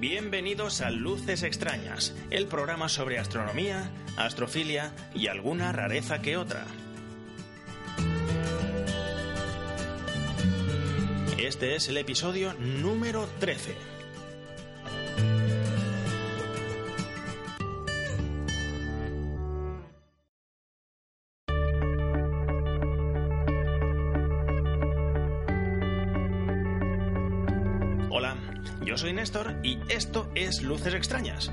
Bienvenidos 0.00 0.80
a 0.80 0.90
Luces 0.90 1.42
Extrañas, 1.42 2.14
el 2.30 2.46
programa 2.46 2.88
sobre 2.88 3.18
astronomía, 3.18 3.90
astrofilia 4.16 4.94
y 5.14 5.26
alguna 5.26 5.72
rareza 5.72 6.22
que 6.22 6.38
otra. 6.38 6.64
Este 11.36 11.76
es 11.76 11.88
el 11.88 11.98
episodio 11.98 12.54
número 12.54 13.28
13. 13.40 14.01
Es 30.34 30.62
Luces 30.62 30.94
Extrañas, 30.94 31.50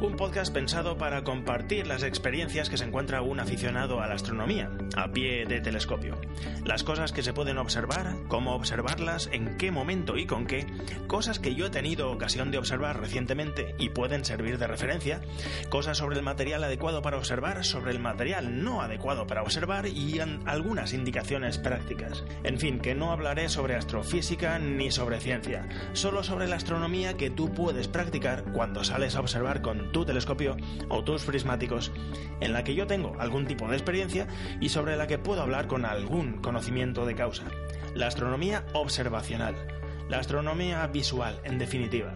un 0.00 0.16
podcast 0.16 0.52
pensado 0.52 0.96
para 0.96 1.24
compartir 1.24 1.86
las 1.86 2.02
experiencias 2.02 2.70
que 2.70 2.76
se 2.76 2.84
encuentra 2.84 3.22
un 3.22 3.40
aficionado 3.40 4.00
a 4.00 4.06
la 4.06 4.14
astronomía, 4.14 4.70
a 4.96 5.12
pie 5.12 5.44
de 5.46 5.60
telescopio. 5.60 6.18
Las 6.64 6.84
cosas 6.84 7.12
que 7.12 7.22
se 7.22 7.32
pueden 7.32 7.58
observar, 7.58 8.16
cómo 8.28 8.54
observarlas, 8.54 9.28
en 9.32 9.56
qué 9.58 9.70
momento 9.70 10.16
y 10.16 10.26
con 10.26 10.46
qué, 10.46 10.66
cosas 11.06 11.38
que 11.38 11.54
yo 11.54 11.66
he 11.66 11.70
tenido 11.70 12.10
ocasión 12.10 12.50
de 12.50 12.58
observar 12.58 13.00
recientemente 13.00 13.74
y 13.78 13.90
pueden 13.90 14.24
servir 14.24 14.58
de 14.58 14.66
referencia, 14.66 15.20
cosas 15.68 15.98
sobre 15.98 16.16
el 16.16 16.22
material 16.22 16.64
adecuado 16.64 17.02
para 17.02 17.18
observar, 17.18 17.64
sobre 17.64 17.90
el 17.90 17.98
material 17.98 18.62
no 18.62 18.82
adecuado 18.82 19.26
para 19.26 19.42
observar 19.42 19.86
y 19.86 20.20
algunas 20.46 20.92
indicaciones 20.92 21.58
prácticas. 21.58 22.24
En 22.44 22.58
fin, 22.58 22.80
que 22.80 22.94
no 22.94 23.12
hablaré 23.12 23.48
sobre 23.48 23.74
astrofísica 23.74 24.58
ni 24.58 24.90
sobre 24.90 25.20
ciencia, 25.20 25.68
solo 25.92 26.22
sobre 26.22 26.46
la 26.48 26.56
astronomía 26.56 27.16
que 27.16 27.30
tú 27.30 27.52
puedes 27.52 27.88
practicar 27.88 28.19
cuando 28.52 28.84
sales 28.84 29.16
a 29.16 29.20
observar 29.20 29.62
con 29.62 29.92
tu 29.92 30.04
telescopio 30.04 30.56
o 30.88 31.02
tus 31.02 31.24
prismáticos, 31.24 31.90
en 32.40 32.52
la 32.52 32.64
que 32.64 32.74
yo 32.74 32.86
tengo 32.86 33.16
algún 33.18 33.46
tipo 33.46 33.66
de 33.68 33.76
experiencia 33.76 34.26
y 34.60 34.68
sobre 34.68 34.96
la 34.96 35.06
que 35.06 35.18
puedo 35.18 35.42
hablar 35.42 35.66
con 35.66 35.84
algún 35.84 36.34
conocimiento 36.42 37.06
de 37.06 37.14
causa. 37.14 37.44
La 37.94 38.06
astronomía 38.06 38.64
observacional, 38.72 39.54
la 40.08 40.18
astronomía 40.18 40.86
visual, 40.86 41.40
en 41.44 41.58
definitiva. 41.58 42.14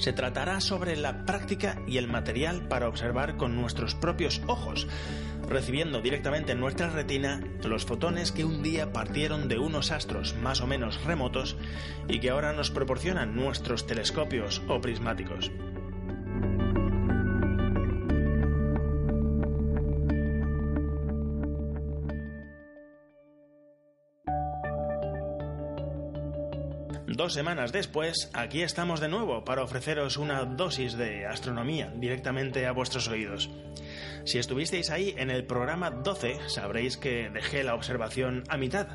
Se 0.00 0.14
tratará 0.14 0.62
sobre 0.62 0.96
la 0.96 1.26
práctica 1.26 1.76
y 1.86 1.98
el 1.98 2.08
material 2.08 2.66
para 2.68 2.88
observar 2.88 3.36
con 3.36 3.54
nuestros 3.54 3.94
propios 3.94 4.40
ojos, 4.46 4.88
recibiendo 5.46 6.00
directamente 6.00 6.52
en 6.52 6.60
nuestra 6.60 6.88
retina 6.88 7.44
los 7.62 7.84
fotones 7.84 8.32
que 8.32 8.46
un 8.46 8.62
día 8.62 8.94
partieron 8.94 9.46
de 9.46 9.58
unos 9.58 9.90
astros 9.90 10.34
más 10.36 10.62
o 10.62 10.66
menos 10.66 11.04
remotos 11.04 11.58
y 12.08 12.18
que 12.18 12.30
ahora 12.30 12.54
nos 12.54 12.70
proporcionan 12.70 13.36
nuestros 13.36 13.86
telescopios 13.86 14.62
o 14.68 14.80
prismáticos. 14.80 15.50
Dos 27.20 27.34
semanas 27.34 27.70
después, 27.70 28.30
aquí 28.32 28.62
estamos 28.62 28.98
de 28.98 29.08
nuevo 29.08 29.44
para 29.44 29.62
ofreceros 29.62 30.16
una 30.16 30.42
dosis 30.46 30.96
de 30.96 31.26
astronomía 31.26 31.92
directamente 31.94 32.66
a 32.66 32.72
vuestros 32.72 33.08
oídos. 33.08 33.50
Si 34.24 34.38
estuvisteis 34.38 34.88
ahí 34.88 35.14
en 35.18 35.28
el 35.28 35.44
programa 35.44 35.90
12, 35.90 36.48
sabréis 36.48 36.96
que 36.96 37.28
dejé 37.28 37.62
la 37.62 37.74
observación 37.74 38.44
a 38.48 38.56
mitad. 38.56 38.86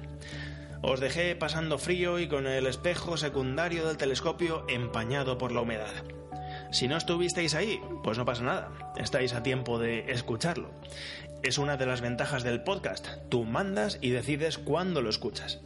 Os 0.81 1.01
dejé 1.01 1.35
pasando 1.35 1.77
frío 1.77 2.17
y 2.17 2.27
con 2.27 2.47
el 2.47 2.65
espejo 2.65 3.15
secundario 3.15 3.85
del 3.85 3.97
telescopio 3.97 4.65
empañado 4.69 5.37
por 5.37 5.51
la 5.51 5.61
humedad. 5.61 5.93
Si 6.71 6.87
no 6.87 6.97
estuvisteis 6.97 7.53
ahí, 7.53 7.79
pues 8.03 8.17
no 8.17 8.25
pasa 8.25 8.41
nada, 8.41 8.71
estáis 8.97 9.33
a 9.33 9.43
tiempo 9.43 9.77
de 9.77 10.11
escucharlo. 10.11 10.71
Es 11.43 11.59
una 11.59 11.77
de 11.77 11.85
las 11.85 12.01
ventajas 12.01 12.43
del 12.43 12.63
podcast, 12.63 13.07
tú 13.29 13.43
mandas 13.43 13.99
y 14.01 14.09
decides 14.09 14.57
cuándo 14.57 15.03
lo 15.03 15.11
escuchas. 15.11 15.61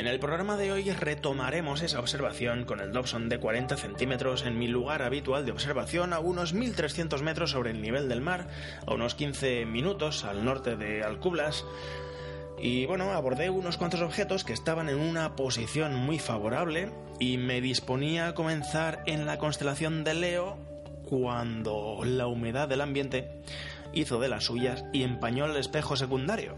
En 0.00 0.06
el 0.06 0.18
programa 0.18 0.56
de 0.56 0.72
hoy 0.72 0.90
retomaremos 0.90 1.82
esa 1.82 2.00
observación 2.00 2.64
con 2.64 2.80
el 2.80 2.90
Dobson 2.90 3.28
de 3.28 3.38
40 3.38 3.76
centímetros 3.76 4.46
en 4.46 4.58
mi 4.58 4.66
lugar 4.66 5.02
habitual 5.02 5.44
de 5.44 5.52
observación 5.52 6.14
a 6.14 6.20
unos 6.20 6.54
1300 6.54 7.20
metros 7.20 7.50
sobre 7.50 7.72
el 7.72 7.82
nivel 7.82 8.08
del 8.08 8.22
mar, 8.22 8.48
a 8.86 8.94
unos 8.94 9.14
15 9.14 9.66
minutos 9.66 10.24
al 10.24 10.42
norte 10.42 10.76
de 10.76 11.04
Alcublas. 11.04 11.66
Y 12.58 12.86
bueno, 12.86 13.12
abordé 13.12 13.50
unos 13.50 13.76
cuantos 13.76 14.00
objetos 14.00 14.42
que 14.42 14.54
estaban 14.54 14.88
en 14.88 14.98
una 14.98 15.36
posición 15.36 15.94
muy 15.94 16.18
favorable 16.18 16.90
y 17.18 17.36
me 17.36 17.60
disponía 17.60 18.28
a 18.28 18.34
comenzar 18.34 19.02
en 19.04 19.26
la 19.26 19.36
constelación 19.36 20.02
de 20.02 20.14
Leo 20.14 20.56
cuando 21.04 22.00
la 22.04 22.26
humedad 22.26 22.68
del 22.68 22.80
ambiente 22.80 23.42
hizo 23.92 24.18
de 24.18 24.28
las 24.28 24.44
suyas 24.44 24.82
y 24.94 25.02
empañó 25.02 25.44
el 25.44 25.56
espejo 25.56 25.94
secundario 25.94 26.56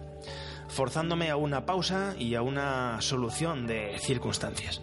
forzándome 0.73 1.31
a 1.31 1.37
una 1.37 1.67
pausa 1.67 2.15
y 2.19 2.35
a 2.35 2.43
una 2.43 3.01
solución 3.03 3.67
de 3.67 3.99
circunstancias. 3.99 4.81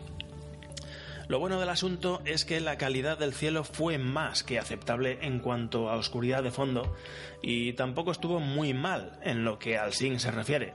Lo 1.28 1.40
bueno 1.40 1.60
del 1.60 1.70
asunto 1.70 2.22
es 2.26 2.46
que 2.46 2.60
la 2.60 2.78
calidad 2.78 3.18
del 3.18 3.34
cielo 3.34 3.64
fue 3.64 3.98
más 3.98 4.44
que 4.44 4.58
aceptable 4.58 5.20
en 5.22 5.40
cuanto 5.40 5.90
a 5.90 5.96
oscuridad 5.96 6.42
de 6.42 6.52
fondo 6.52 6.96
y 7.44 7.74
tampoco 7.74 8.12
estuvo 8.12 8.40
muy 8.40 8.74
mal 8.74 9.20
en 9.24 9.44
lo 9.46 9.60
que 9.60 9.78
al 9.78 9.94
SIN 9.94 10.20
se 10.20 10.32
refiere, 10.32 10.74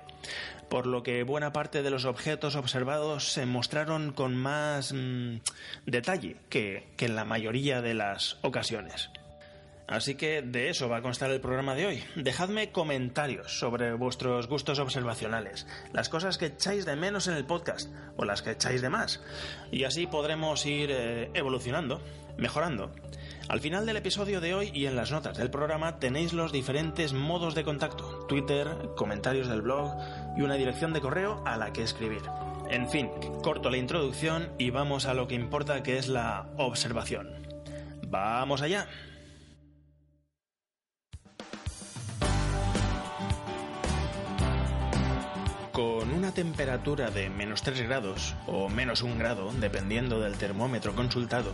por 0.69 0.87
lo 0.87 1.03
que 1.03 1.25
buena 1.25 1.53
parte 1.53 1.83
de 1.83 1.91
los 1.91 2.05
objetos 2.05 2.55
observados 2.55 3.33
se 3.33 3.47
mostraron 3.47 4.13
con 4.13 4.37
más 4.37 4.93
mmm, 4.93 5.39
detalle 5.87 6.37
que 6.51 6.87
en 6.99 7.17
la 7.17 7.25
mayoría 7.25 7.83
de 7.83 7.95
las 7.95 8.39
ocasiones. 8.43 9.11
Así 9.87 10.15
que 10.15 10.41
de 10.41 10.71
eso 10.71 10.89
va 10.89 10.99
a 10.99 11.03
constar 11.03 11.31
el 11.31 11.41
programa 11.41 11.75
de 11.75 11.87
hoy. 11.87 12.05
Dejadme 12.17 12.73
comentarios 12.73 13.59
sobre 13.59 13.93
vuestros 13.93 14.49
gustos 14.49 14.79
observacionales, 14.79 15.67
las 15.93 16.09
cosas 16.09 16.39
que 16.39 16.47
echáis 16.47 16.87
de 16.87 16.97
menos 16.97 17.29
en 17.29 17.35
el 17.35 17.45
podcast 17.45 17.91
o 18.17 18.25
las 18.25 18.41
que 18.41 18.53
echáis 18.53 18.81
de 18.81 18.89
más. 18.89 19.21
Y 19.71 19.85
así 19.85 20.07
podremos 20.07 20.65
ir 20.65 20.91
eh, 20.91 21.31
evolucionando, 21.35 22.01
mejorando. 22.39 22.93
Al 23.47 23.61
final 23.61 23.85
del 23.85 23.99
episodio 23.99 24.41
de 24.41 24.55
hoy 24.55 24.71
y 24.73 24.87
en 24.87 24.97
las 24.97 25.11
notas 25.11 25.37
del 25.37 25.51
programa 25.51 25.99
tenéis 25.99 26.33
los 26.33 26.51
diferentes 26.51 27.13
modos 27.13 27.55
de 27.55 27.65
contacto, 27.65 28.25
Twitter, 28.27 28.69
comentarios 28.97 29.49
del 29.49 29.61
blog 29.61 29.95
y 30.35 30.41
una 30.41 30.55
dirección 30.55 30.95
de 30.95 31.03
correo 31.03 31.43
a 31.45 31.59
la 31.59 31.75
que 31.75 31.83
escribir. 31.83 32.23
En 32.71 32.89
fin, 32.89 33.11
corto 33.43 33.69
la 33.69 33.77
introducción 33.77 34.49
y 34.57 34.71
vamos 34.71 35.05
a 35.05 35.13
lo 35.13 35.29
que 35.29 35.35
importa 35.35 35.83
que 35.83 35.99
es 35.99 36.09
la 36.09 36.47
observación. 36.57 37.35
¡Vamos 38.09 38.63
allá! 38.63 38.89
Una 46.25 46.33
temperatura 46.33 47.11
de 47.11 47.29
menos 47.29 47.61
3 47.61 47.83
grados 47.83 48.35
o 48.47 48.71
menos 48.71 49.03
1 49.03 49.19
grado, 49.19 49.53
dependiendo 49.61 50.21
del 50.21 50.39
termómetro 50.39 50.95
consultado, 50.95 51.53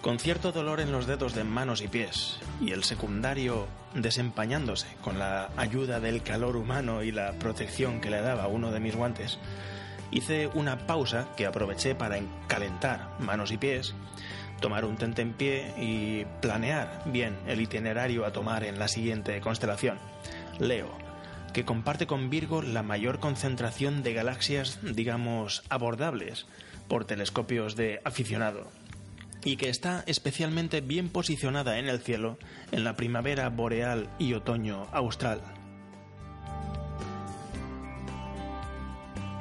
con 0.00 0.18
cierto 0.18 0.52
dolor 0.52 0.80
en 0.80 0.90
los 0.90 1.06
dedos 1.06 1.34
de 1.34 1.44
manos 1.44 1.82
y 1.82 1.88
pies, 1.88 2.38
y 2.62 2.70
el 2.70 2.82
secundario 2.82 3.66
desempañándose 3.92 4.86
con 5.02 5.18
la 5.18 5.50
ayuda 5.58 6.00
del 6.00 6.22
calor 6.22 6.56
humano 6.56 7.02
y 7.02 7.12
la 7.12 7.32
protección 7.32 8.00
que 8.00 8.08
le 8.08 8.22
daba 8.22 8.46
uno 8.46 8.70
de 8.70 8.80
mis 8.80 8.96
guantes, 8.96 9.38
hice 10.10 10.46
una 10.54 10.86
pausa 10.86 11.28
que 11.36 11.44
aproveché 11.44 11.94
para 11.94 12.20
calentar 12.46 13.10
manos 13.18 13.52
y 13.52 13.58
pies, 13.58 13.94
tomar 14.62 14.86
un 14.86 14.96
tente 14.96 15.20
en 15.20 15.34
pie 15.34 15.74
y 15.76 16.24
planear 16.40 17.02
bien 17.04 17.36
el 17.46 17.60
itinerario 17.60 18.24
a 18.24 18.32
tomar 18.32 18.64
en 18.64 18.78
la 18.78 18.88
siguiente 18.88 19.42
constelación, 19.42 19.98
Leo 20.58 21.09
que 21.52 21.64
comparte 21.64 22.06
con 22.06 22.30
Virgo 22.30 22.62
la 22.62 22.82
mayor 22.82 23.18
concentración 23.20 24.02
de 24.02 24.14
galaxias, 24.14 24.78
digamos, 24.82 25.62
abordables 25.68 26.46
por 26.88 27.04
telescopios 27.04 27.76
de 27.76 28.00
aficionado, 28.04 28.70
y 29.44 29.56
que 29.56 29.68
está 29.68 30.02
especialmente 30.06 30.80
bien 30.80 31.08
posicionada 31.08 31.78
en 31.78 31.88
el 31.88 32.00
cielo 32.00 32.38
en 32.72 32.84
la 32.84 32.96
primavera 32.96 33.48
boreal 33.48 34.08
y 34.18 34.34
otoño 34.34 34.86
austral. 34.92 35.40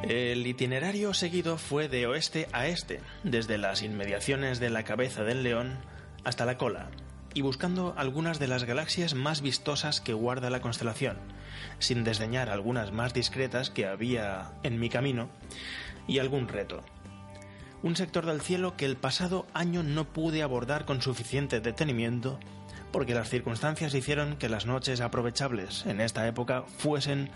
El 0.03 0.47
itinerario 0.47 1.13
seguido 1.13 1.57
fue 1.57 1.89
de 1.89 2.07
oeste 2.07 2.47
a 2.53 2.67
este, 2.67 3.01
desde 3.23 3.57
las 3.57 3.83
inmediaciones 3.83 4.59
de 4.59 4.69
la 4.69 4.83
cabeza 4.83 5.23
del 5.23 5.43
león 5.43 5.77
hasta 6.23 6.45
la 6.45 6.57
cola, 6.57 6.89
y 7.33 7.41
buscando 7.41 7.93
algunas 7.97 8.39
de 8.39 8.47
las 8.47 8.63
galaxias 8.63 9.13
más 9.13 9.41
vistosas 9.41 10.01
que 10.01 10.13
guarda 10.13 10.49
la 10.49 10.61
constelación, 10.61 11.17
sin 11.79 12.03
desdeñar 12.03 12.49
algunas 12.49 12.91
más 12.91 13.13
discretas 13.13 13.69
que 13.69 13.85
había 13.85 14.51
en 14.63 14.79
mi 14.79 14.89
camino, 14.89 15.29
y 16.07 16.19
algún 16.19 16.47
reto. 16.47 16.81
Un 17.81 17.95
sector 17.95 18.25
del 18.25 18.41
cielo 18.41 18.75
que 18.75 18.85
el 18.85 18.97
pasado 18.97 19.45
año 19.53 19.83
no 19.83 20.05
pude 20.05 20.41
abordar 20.43 20.85
con 20.85 21.01
suficiente 21.01 21.61
detenimiento 21.61 22.39
porque 22.91 23.13
las 23.13 23.29
circunstancias 23.29 23.93
hicieron 23.93 24.35
que 24.37 24.49
las 24.49 24.65
noches 24.65 25.01
aprovechables 25.01 25.85
en 25.85 26.01
esta 26.01 26.27
época 26.27 26.63
fuesen 26.77 27.29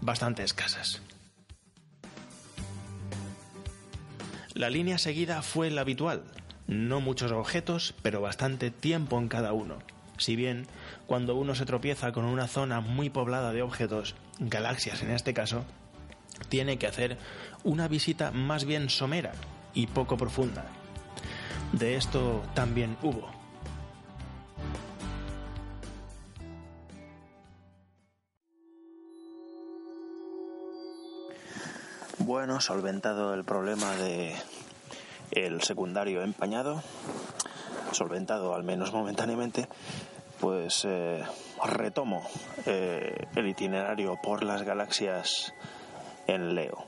bastante 0.00 0.42
escasas. 0.42 1.00
La 4.54 4.68
línea 4.68 4.98
seguida 4.98 5.42
fue 5.42 5.70
la 5.70 5.82
habitual, 5.82 6.24
no 6.70 7.00
muchos 7.00 7.32
objetos, 7.32 7.94
pero 8.00 8.20
bastante 8.20 8.70
tiempo 8.70 9.18
en 9.18 9.26
cada 9.26 9.52
uno. 9.52 9.78
Si 10.18 10.36
bien, 10.36 10.68
cuando 11.06 11.34
uno 11.34 11.56
se 11.56 11.66
tropieza 11.66 12.12
con 12.12 12.24
una 12.24 12.46
zona 12.46 12.80
muy 12.80 13.10
poblada 13.10 13.52
de 13.52 13.62
objetos, 13.62 14.14
galaxias 14.38 15.02
en 15.02 15.10
este 15.10 15.34
caso, 15.34 15.64
tiene 16.48 16.78
que 16.78 16.86
hacer 16.86 17.18
una 17.64 17.88
visita 17.88 18.30
más 18.30 18.64
bien 18.66 18.88
somera 18.88 19.32
y 19.74 19.88
poco 19.88 20.16
profunda. 20.16 20.64
De 21.72 21.96
esto 21.96 22.40
también 22.54 22.96
hubo. 23.02 23.28
Bueno, 32.18 32.60
solventado 32.60 33.34
el 33.34 33.42
problema 33.42 33.92
de 33.96 34.36
el 35.32 35.62
secundario 35.62 36.22
empañado, 36.22 36.82
solventado 37.92 38.54
al 38.54 38.64
menos 38.64 38.92
momentáneamente, 38.94 39.68
pues 40.40 40.84
eh, 40.88 41.22
retomo 41.64 42.22
eh, 42.66 43.26
el 43.36 43.48
itinerario 43.48 44.18
por 44.22 44.42
las 44.42 44.62
galaxias 44.62 45.54
en 46.26 46.54
Leo. 46.54 46.86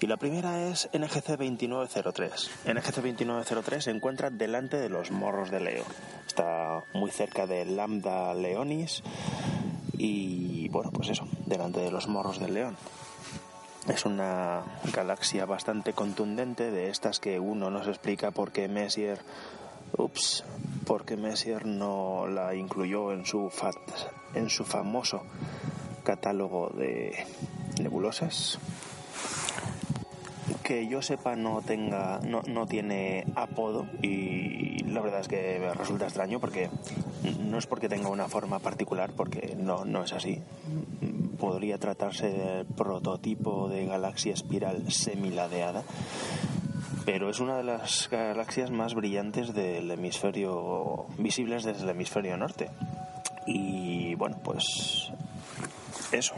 Y 0.00 0.06
la 0.06 0.16
primera 0.16 0.68
es 0.68 0.88
NGC 0.92 1.36
2903. 1.36 2.50
NGC 2.66 2.94
2903 2.94 3.84
se 3.84 3.90
encuentra 3.90 4.30
delante 4.30 4.76
de 4.78 4.88
los 4.88 5.10
morros 5.10 5.50
de 5.50 5.60
Leo. 5.60 5.84
Está 6.26 6.84
muy 6.94 7.10
cerca 7.10 7.46
de 7.46 7.64
Lambda 7.64 8.32
Leonis 8.34 9.02
y 9.94 10.68
bueno, 10.68 10.92
pues 10.92 11.08
eso, 11.08 11.26
delante 11.46 11.80
de 11.80 11.90
los 11.90 12.06
morros 12.06 12.38
del 12.38 12.54
León. 12.54 12.76
Es 13.86 14.04
una 14.04 14.64
galaxia 14.92 15.46
bastante 15.46 15.92
contundente 15.92 16.70
de 16.70 16.90
estas 16.90 17.20
que 17.20 17.40
uno 17.40 17.70
no 17.70 17.82
se 17.84 17.90
explica 17.90 18.30
por 18.30 18.52
qué 18.52 18.68
Messier, 18.68 19.18
ups, 19.96 20.44
porque 20.86 21.16
Messier 21.16 21.64
no 21.64 22.26
la 22.26 22.54
incluyó 22.54 23.12
en 23.12 23.24
su 23.24 23.48
fat, 23.48 23.76
en 24.34 24.50
su 24.50 24.64
famoso 24.64 25.22
catálogo 26.04 26.70
de 26.70 27.26
nebulosas. 27.80 28.58
Que 30.62 30.86
yo 30.86 31.00
sepa 31.00 31.34
no 31.34 31.62
tenga, 31.62 32.20
no, 32.22 32.42
no 32.46 32.66
tiene 32.66 33.24
apodo 33.36 33.86
y 34.02 34.82
la 34.84 35.00
verdad 35.00 35.20
es 35.20 35.28
que 35.28 35.58
me 35.60 35.72
resulta 35.72 36.04
extraño 36.04 36.40
porque 36.40 36.68
no 37.40 37.56
es 37.56 37.66
porque 37.66 37.88
tenga 37.88 38.08
una 38.08 38.28
forma 38.28 38.58
particular, 38.58 39.12
porque 39.16 39.56
no, 39.56 39.86
no 39.86 40.04
es 40.04 40.12
así 40.12 40.42
podría 41.38 41.78
tratarse 41.78 42.28
del 42.28 42.66
prototipo 42.66 43.68
de 43.68 43.86
galaxia 43.86 44.34
espiral 44.34 44.90
semiladeada, 44.92 45.82
pero 47.04 47.30
es 47.30 47.40
una 47.40 47.56
de 47.56 47.64
las 47.64 48.08
galaxias 48.10 48.70
más 48.70 48.94
brillantes 48.94 49.54
del 49.54 49.90
hemisferio, 49.90 51.06
visibles 51.16 51.64
desde 51.64 51.84
el 51.84 51.90
hemisferio 51.90 52.36
norte. 52.36 52.70
Y 53.46 54.14
bueno, 54.16 54.36
pues 54.44 55.10
eso. 56.12 56.34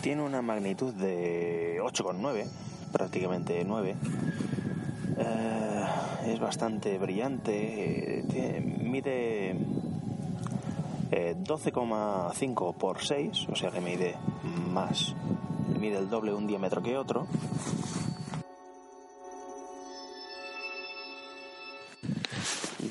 Tiene 0.00 0.22
una 0.22 0.40
magnitud 0.40 0.94
de 0.94 1.78
8,9, 1.82 2.46
prácticamente 2.92 3.62
9. 3.64 3.94
Eh, 5.18 5.84
es 6.28 6.38
bastante 6.38 6.96
brillante, 6.98 8.20
eh, 8.20 8.60
mide 8.60 9.56
12,5 11.10 12.70
eh, 12.70 12.76
por 12.78 13.02
6, 13.02 13.46
o 13.50 13.56
sea 13.56 13.70
que 13.70 13.80
mide 13.80 14.16
más, 14.70 15.14
mide 15.78 15.98
el 15.98 16.08
doble 16.08 16.34
un 16.34 16.46
diámetro 16.46 16.82
que 16.82 16.96
otro. 16.96 17.26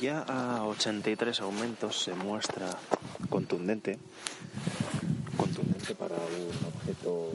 Ya 0.01 0.21
a 0.21 0.63
83 0.65 1.41
aumentos 1.41 2.03
se 2.03 2.13
muestra 2.13 2.69
contundente, 3.29 3.97
contundente 5.35 5.95
para 5.95 6.15
un 6.15 6.67
objeto 6.67 7.31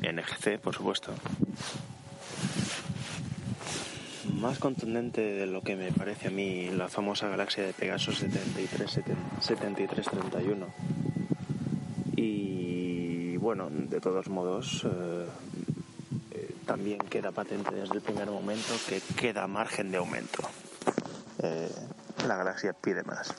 NGC, 0.00 0.58
por 0.58 0.74
supuesto, 0.74 1.12
más 4.42 4.58
contundente 4.58 5.20
de 5.20 5.46
lo 5.46 5.62
que 5.62 5.76
me 5.76 5.92
parece 5.92 6.26
a 6.26 6.32
mí 6.32 6.68
la 6.70 6.88
famosa 6.88 7.28
galaxia 7.28 7.64
de 7.64 7.72
Pegaso 7.72 8.10
7331. 8.12 10.66
Y 12.16 13.36
bueno, 13.36 13.68
de 13.70 14.00
todos 14.00 14.28
modos, 14.28 14.84
eh, 14.84 15.26
eh, 16.32 16.56
también 16.66 16.98
queda 16.98 17.30
patente 17.30 17.72
desde 17.72 17.94
el 17.94 18.00
primer 18.00 18.28
momento 18.28 18.74
que 18.88 19.00
queda 19.14 19.46
margen 19.46 19.92
de 19.92 19.98
aumento. 19.98 20.42
Eh, 21.40 21.70
la 22.26 22.36
galaxia 22.36 22.72
pide 22.72 23.04
más. 23.04 23.32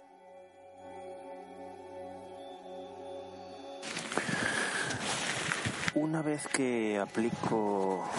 Una 5.95 6.21
vez 6.21 6.47
que 6.47 6.97
aplico 6.97 8.09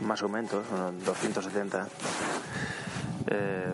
más 0.00 0.22
o 0.22 0.28
menos, 0.28 0.64
270, 1.04 1.88
eh, 3.28 3.72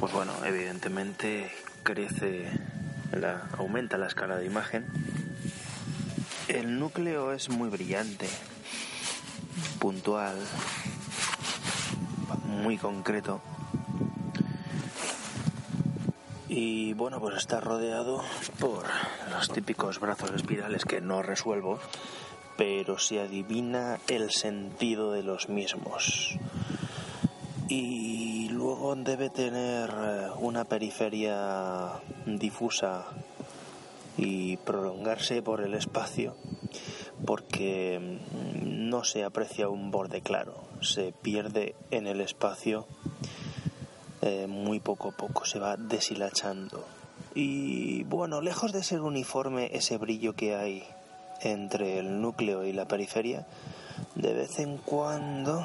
pues 0.00 0.12
bueno, 0.12 0.32
evidentemente 0.44 1.50
crece, 1.82 2.50
la, 3.12 3.48
aumenta 3.58 3.98
la 3.98 4.06
escala 4.06 4.36
de 4.36 4.46
imagen. 4.46 4.86
El 6.48 6.78
núcleo 6.78 7.32
es 7.32 7.48
muy 7.48 7.68
brillante, 7.68 8.28
puntual, 9.78 10.36
muy 12.44 12.76
concreto. 12.76 13.40
Y 16.48 16.92
bueno, 16.92 17.18
pues 17.18 17.36
está 17.36 17.60
rodeado 17.60 18.22
por 18.60 18.84
los 19.30 19.48
típicos 19.48 19.98
brazos 19.98 20.30
espirales 20.30 20.84
que 20.84 21.00
no 21.00 21.22
resuelvo, 21.22 21.80
pero 22.56 22.98
se 22.98 23.20
adivina 23.20 23.98
el 24.08 24.30
sentido 24.30 25.12
de 25.12 25.22
los 25.22 25.48
mismos. 25.48 26.38
Y 27.68 28.48
luego 28.50 28.94
debe 28.96 29.30
tener 29.30 29.90
eh, 29.90 30.28
una 30.38 30.64
periferia 30.64 31.90
difusa 32.26 33.06
y 34.16 34.56
prolongarse 34.58 35.42
por 35.42 35.60
el 35.60 35.74
espacio 35.74 36.34
porque 37.24 37.98
mm, 38.00 38.88
no 38.88 39.04
se 39.04 39.24
aprecia 39.24 39.68
un 39.68 39.90
borde 39.90 40.20
claro, 40.20 40.54
se 40.80 41.12
pierde 41.12 41.74
en 41.90 42.06
el 42.06 42.20
espacio 42.20 42.86
eh, 44.22 44.46
muy 44.46 44.80
poco 44.80 45.10
a 45.10 45.12
poco, 45.12 45.44
se 45.44 45.58
va 45.58 45.76
deshilachando. 45.76 46.84
Y 47.34 48.04
bueno, 48.04 48.40
lejos 48.40 48.72
de 48.72 48.82
ser 48.82 49.00
uniforme 49.00 49.70
ese 49.72 49.98
brillo 49.98 50.34
que 50.34 50.54
hay 50.54 50.84
entre 51.44 51.98
el 51.98 52.20
núcleo 52.20 52.64
y 52.64 52.72
la 52.72 52.86
periferia, 52.86 53.46
de 54.14 54.32
vez 54.32 54.58
en 54.58 54.78
cuando 54.78 55.64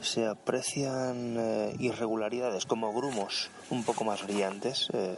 se 0.00 0.26
aprecian 0.26 1.36
eh, 1.38 1.74
irregularidades 1.78 2.66
como 2.66 2.92
grumos 2.92 3.50
un 3.70 3.84
poco 3.84 4.04
más 4.04 4.22
brillantes, 4.22 4.88
eh, 4.92 5.16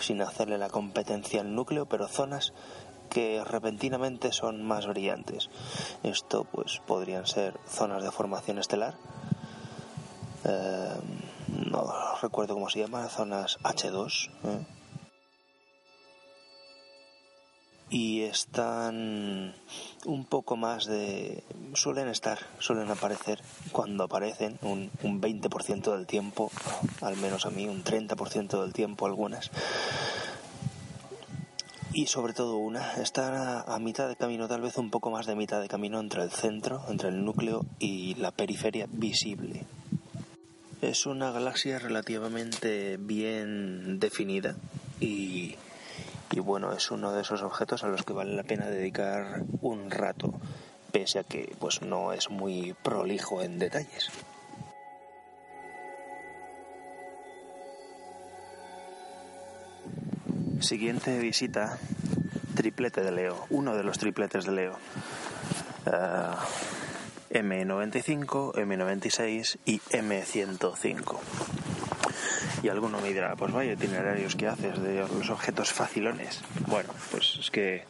sin 0.00 0.20
hacerle 0.20 0.58
la 0.58 0.68
competencia 0.68 1.40
al 1.40 1.54
núcleo, 1.54 1.86
pero 1.86 2.08
zonas 2.08 2.52
que 3.08 3.44
repentinamente 3.44 4.32
son 4.32 4.64
más 4.64 4.86
brillantes. 4.86 5.48
Esto 6.02 6.44
pues 6.44 6.80
podrían 6.84 7.26
ser 7.26 7.54
zonas 7.68 8.02
de 8.02 8.10
formación 8.10 8.58
estelar. 8.58 8.96
Eh, 10.44 10.94
no 11.70 11.92
recuerdo 12.20 12.54
cómo 12.54 12.68
se 12.68 12.80
llama, 12.80 13.08
zonas 13.08 13.58
H2 13.62 14.30
y 17.94 18.22
están 18.22 19.54
un 20.04 20.24
poco 20.24 20.56
más 20.56 20.86
de... 20.86 21.44
suelen 21.74 22.08
estar, 22.08 22.40
suelen 22.58 22.90
aparecer 22.90 23.40
cuando 23.70 24.02
aparecen 24.02 24.58
un, 24.62 24.90
un 25.04 25.22
20% 25.22 25.96
del 25.96 26.04
tiempo, 26.04 26.50
al 27.02 27.16
menos 27.18 27.46
a 27.46 27.50
mí 27.50 27.68
un 27.68 27.84
30% 27.84 28.60
del 28.60 28.72
tiempo 28.72 29.06
algunas. 29.06 29.52
Y 31.92 32.06
sobre 32.06 32.32
todo 32.32 32.56
una, 32.56 32.94
está 32.94 33.60
a 33.60 33.78
mitad 33.78 34.08
de 34.08 34.16
camino, 34.16 34.48
tal 34.48 34.62
vez 34.62 34.76
un 34.76 34.90
poco 34.90 35.12
más 35.12 35.26
de 35.26 35.36
mitad 35.36 35.60
de 35.60 35.68
camino 35.68 36.00
entre 36.00 36.24
el 36.24 36.32
centro, 36.32 36.82
entre 36.88 37.10
el 37.10 37.24
núcleo 37.24 37.64
y 37.78 38.16
la 38.16 38.32
periferia 38.32 38.88
visible. 38.90 39.66
Es 40.82 41.06
una 41.06 41.30
galaxia 41.30 41.78
relativamente 41.78 42.96
bien 42.96 44.00
definida 44.00 44.56
y 44.98 45.54
y 46.34 46.40
bueno, 46.40 46.72
es 46.72 46.90
uno 46.90 47.12
de 47.12 47.22
esos 47.22 47.42
objetos 47.42 47.84
a 47.84 47.88
los 47.88 48.02
que 48.02 48.12
vale 48.12 48.34
la 48.34 48.42
pena 48.42 48.66
dedicar 48.66 49.44
un 49.62 49.88
rato 49.88 50.34
pese 50.90 51.20
a 51.20 51.22
que 51.22 51.54
pues 51.60 51.80
no 51.80 52.12
es 52.12 52.28
muy 52.28 52.74
prolijo 52.82 53.40
en 53.40 53.60
detalles. 53.60 54.10
Siguiente 60.58 61.18
visita, 61.20 61.78
triplete 62.56 63.02
de 63.02 63.12
Leo, 63.12 63.46
uno 63.50 63.76
de 63.76 63.84
los 63.84 63.98
tripletes 63.98 64.44
de 64.44 64.52
Leo. 64.52 64.76
Ah, 65.86 66.44
M95, 67.30 68.54
M96 68.54 69.58
y 69.66 69.78
M105. 69.78 71.18
Y 72.64 72.70
alguno 72.70 72.98
me 72.98 73.12
dirá, 73.12 73.36
pues 73.36 73.52
vaya 73.52 73.74
itinerarios 73.74 74.36
que 74.36 74.48
haces 74.48 74.80
de 74.80 75.06
los 75.06 75.28
objetos 75.28 75.70
facilones. 75.70 76.40
Bueno, 76.66 76.88
pues 77.10 77.36
es 77.38 77.50
que 77.50 77.84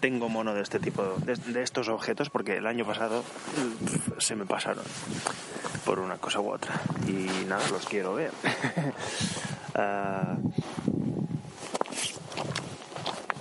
tengo 0.00 0.28
mono 0.28 0.52
de 0.52 0.60
este 0.60 0.78
tipo, 0.78 1.16
de, 1.24 1.62
estos 1.62 1.88
objetos, 1.88 2.28
porque 2.28 2.58
el 2.58 2.66
año 2.66 2.84
pasado 2.84 3.24
se 4.18 4.36
me 4.36 4.44
pasaron 4.44 4.84
por 5.86 6.00
una 6.00 6.18
cosa 6.18 6.40
u 6.40 6.52
otra. 6.52 6.78
Y 7.08 7.46
nada, 7.46 7.66
los 7.70 7.86
quiero 7.86 8.14
ver. 8.14 8.30
Ah, 9.76 10.36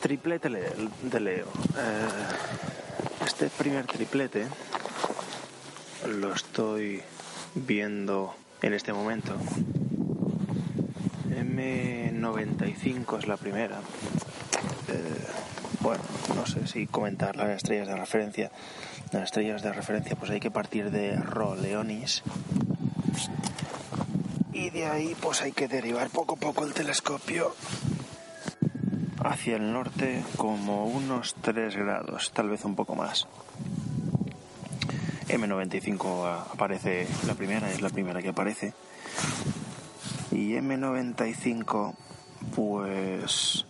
triplete 0.02 0.50
de 0.50 1.20
Leo. 1.20 1.46
Eh, 1.46 3.24
este 3.24 3.50
primer 3.50 3.86
triplete 3.86 4.48
lo 6.08 6.34
estoy 6.34 7.04
viendo 7.54 8.36
en 8.64 8.74
este 8.74 8.94
momento. 8.94 9.36
M95 12.12 13.20
es 13.20 13.28
la 13.28 13.38
primera. 13.38 13.80
Eh, 14.88 15.26
bueno, 15.80 16.04
no 16.36 16.46
sé 16.46 16.68
si 16.68 16.88
comentar 16.88 17.36
las 17.36 17.50
estrellas 17.50 17.88
de 17.88 17.96
referencia. 17.96 18.52
Las 19.12 19.24
estrellas 19.24 19.62
de 19.62 19.74
referencia, 19.74 20.16
pues 20.16 20.32
hay 20.32 20.40
que 20.40 20.52
partir 20.52 20.92
de 20.92 21.16
Ro 21.16 21.56
Leonis. 21.56 22.24
Y 24.54 24.70
de 24.70 24.86
ahí, 24.86 25.16
pues 25.22 25.42
hay 25.42 25.52
que 25.52 25.68
derivar 25.68 26.10
poco 26.10 26.36
a 26.36 26.38
poco 26.38 26.66
el 26.66 26.74
telescopio 26.74 27.54
hacia 29.24 29.56
el 29.56 29.72
norte 29.72 30.24
como 30.38 30.86
unos 30.86 31.36
3 31.42 31.76
grados, 31.76 32.32
tal 32.34 32.50
vez 32.50 32.66
un 32.66 32.76
poco 32.76 32.96
más. 32.96 33.28
M95 35.28 36.46
aparece 36.54 37.08
la 37.26 37.34
primera, 37.34 37.72
es 37.72 37.82
la 37.82 37.90
primera 37.90 38.22
que 38.22 38.30
aparece. 38.30 38.74
Y 40.34 40.54
M95, 40.54 41.94
pues 42.56 43.66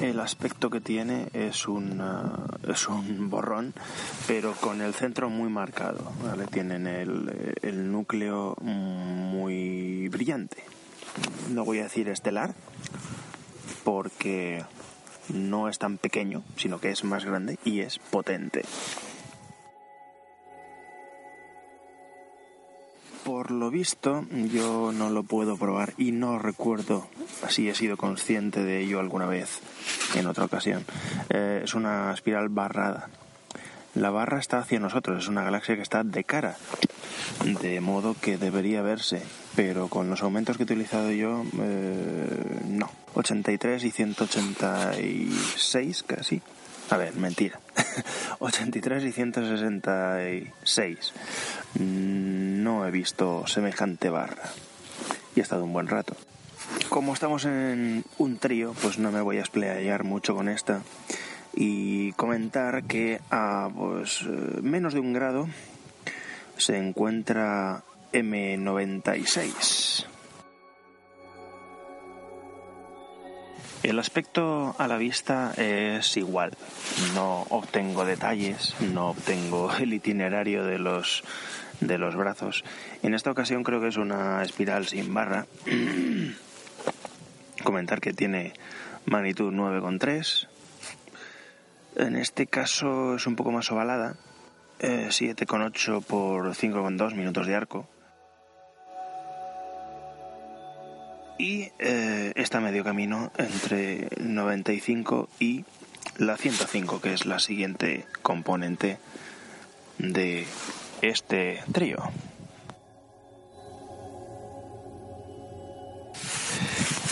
el 0.00 0.20
aspecto 0.20 0.70
que 0.70 0.80
tiene 0.80 1.28
es 1.32 1.66
un, 1.66 2.02
es 2.68 2.88
un 2.88 3.30
borrón, 3.30 3.74
pero 4.26 4.52
con 4.52 4.82
el 4.82 4.94
centro 4.94 5.30
muy 5.30 5.48
marcado. 5.48 6.12
¿vale? 6.22 6.46
Tienen 6.46 6.86
el, 6.86 7.54
el 7.62 7.90
núcleo 7.90 8.56
muy 8.60 10.08
brillante. 10.08 10.62
No 11.50 11.64
voy 11.64 11.78
a 11.78 11.84
decir 11.84 12.08
estelar, 12.08 12.54
porque 13.84 14.64
no 15.32 15.68
es 15.68 15.78
tan 15.78 15.98
pequeño, 15.98 16.42
sino 16.56 16.78
que 16.78 16.90
es 16.90 17.04
más 17.04 17.24
grande 17.24 17.58
y 17.64 17.80
es 17.80 17.98
potente. 17.98 18.62
Por 23.38 23.52
lo 23.52 23.70
visto, 23.70 24.26
yo 24.52 24.90
no 24.90 25.10
lo 25.10 25.22
puedo 25.22 25.56
probar 25.56 25.94
y 25.96 26.10
no 26.10 26.40
recuerdo 26.40 27.06
si 27.48 27.68
he 27.68 27.74
sido 27.76 27.96
consciente 27.96 28.64
de 28.64 28.80
ello 28.80 28.98
alguna 28.98 29.26
vez 29.26 29.60
en 30.16 30.26
otra 30.26 30.46
ocasión. 30.46 30.84
Eh, 31.30 31.60
es 31.62 31.74
una 31.74 32.12
espiral 32.12 32.48
barrada. 32.48 33.10
La 33.94 34.10
barra 34.10 34.40
está 34.40 34.58
hacia 34.58 34.80
nosotros, 34.80 35.22
es 35.22 35.28
una 35.28 35.44
galaxia 35.44 35.76
que 35.76 35.82
está 35.82 36.02
de 36.02 36.24
cara, 36.24 36.56
de 37.62 37.80
modo 37.80 38.16
que 38.20 38.38
debería 38.38 38.82
verse, 38.82 39.22
pero 39.54 39.86
con 39.86 40.10
los 40.10 40.24
aumentos 40.24 40.56
que 40.56 40.64
he 40.64 40.66
utilizado 40.66 41.12
yo, 41.12 41.44
eh, 41.60 42.60
no. 42.66 42.90
83 43.14 43.84
y 43.84 43.92
186 43.92 46.02
casi. 46.02 46.42
A 46.90 46.96
ver, 46.96 47.14
mentira. 47.16 47.60
83 48.38 49.04
y 49.04 49.12
166. 49.12 51.12
Mm, 51.78 52.62
no 52.62 52.86
he 52.86 52.90
visto 52.90 53.46
semejante 53.46 54.08
barra. 54.10 54.50
Y 55.34 55.40
he 55.40 55.42
estado 55.42 55.64
un 55.64 55.72
buen 55.72 55.86
rato. 55.86 56.14
Como 56.88 57.14
estamos 57.14 57.44
en 57.44 58.04
un 58.18 58.38
trío, 58.38 58.74
pues 58.82 58.98
no 58.98 59.12
me 59.12 59.20
voy 59.20 59.36
a 59.36 59.40
explayar 59.40 60.02
mucho 60.04 60.34
con 60.34 60.48
esta. 60.48 60.82
Y 61.54 62.12
comentar 62.12 62.84
que 62.84 63.20
a 63.30 63.68
pues, 63.74 64.22
eh, 64.22 64.60
menos 64.62 64.94
de 64.94 65.00
un 65.00 65.12
grado 65.12 65.48
se 66.56 66.78
encuentra 66.78 67.82
M96 68.12 70.06
El 73.82 73.98
aspecto 74.00 74.74
a 74.76 74.88
la 74.88 74.96
vista 74.96 75.52
es 75.56 76.16
igual. 76.16 76.52
No 77.14 77.42
obtengo 77.50 78.04
detalles, 78.04 78.74
no 78.80 79.10
obtengo 79.10 79.72
el 79.80 79.94
itinerario 79.94 80.64
de 80.64 80.78
los 80.78 81.22
de 81.80 81.96
los 81.96 82.16
brazos. 82.16 82.64
En 83.04 83.14
esta 83.14 83.30
ocasión 83.30 83.62
creo 83.62 83.80
que 83.80 83.88
es 83.88 83.96
una 83.96 84.42
espiral 84.42 84.86
sin 84.86 85.14
barra. 85.14 85.46
Comentar 87.62 88.00
que 88.00 88.12
tiene 88.12 88.52
magnitud 89.06 89.52
9,3. 89.52 90.48
En 91.96 92.16
este 92.16 92.46
caso 92.46 93.14
es 93.14 93.26
un 93.26 93.36
poco 93.36 93.52
más 93.52 93.70
ovalada. 93.70 94.16
7,8 94.80 95.98
eh, 95.98 96.04
por 96.06 96.54
5,2 96.54 97.14
minutos 97.14 97.46
de 97.46 97.54
arco. 97.54 97.88
Y 101.38 101.70
eh, 101.78 102.32
está 102.34 102.60
medio 102.60 102.84
camino 102.84 103.30
entre 103.38 104.08
95 104.20 105.28
y 105.38 105.64
la 106.18 106.36
105, 106.36 107.00
que 107.00 107.14
es 107.14 107.26
la 107.26 107.38
siguiente 107.38 108.04
componente 108.22 108.98
de 109.98 110.46
este 111.00 111.60
trío. 111.72 111.98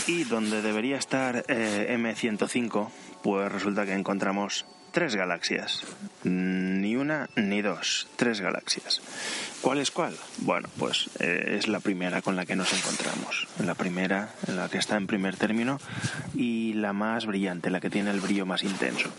Y 0.08 0.24
donde 0.24 0.62
debería 0.62 0.98
estar 0.98 1.44
eh, 1.48 1.96
M105, 1.98 2.88
pues 3.22 3.50
resulta 3.50 3.86
que 3.86 3.94
encontramos 3.94 4.66
tres 4.96 5.14
galaxias. 5.14 5.82
Ni 6.24 6.96
una 6.96 7.28
ni 7.36 7.60
dos, 7.60 8.08
tres 8.16 8.40
galaxias. 8.40 9.02
¿Cuál 9.60 9.78
es 9.78 9.90
cuál? 9.90 10.16
Bueno, 10.38 10.70
pues 10.78 11.10
eh, 11.18 11.56
es 11.58 11.68
la 11.68 11.80
primera 11.80 12.22
con 12.22 12.34
la 12.34 12.46
que 12.46 12.56
nos 12.56 12.72
encontramos. 12.72 13.46
La 13.62 13.74
primera, 13.74 14.30
la 14.46 14.70
que 14.70 14.78
está 14.78 14.96
en 14.96 15.06
primer 15.06 15.36
término 15.36 15.78
y 16.34 16.72
la 16.72 16.94
más 16.94 17.26
brillante, 17.26 17.68
la 17.68 17.80
que 17.80 17.90
tiene 17.90 18.10
el 18.10 18.22
brillo 18.22 18.46
más 18.46 18.62
intenso. 18.62 19.10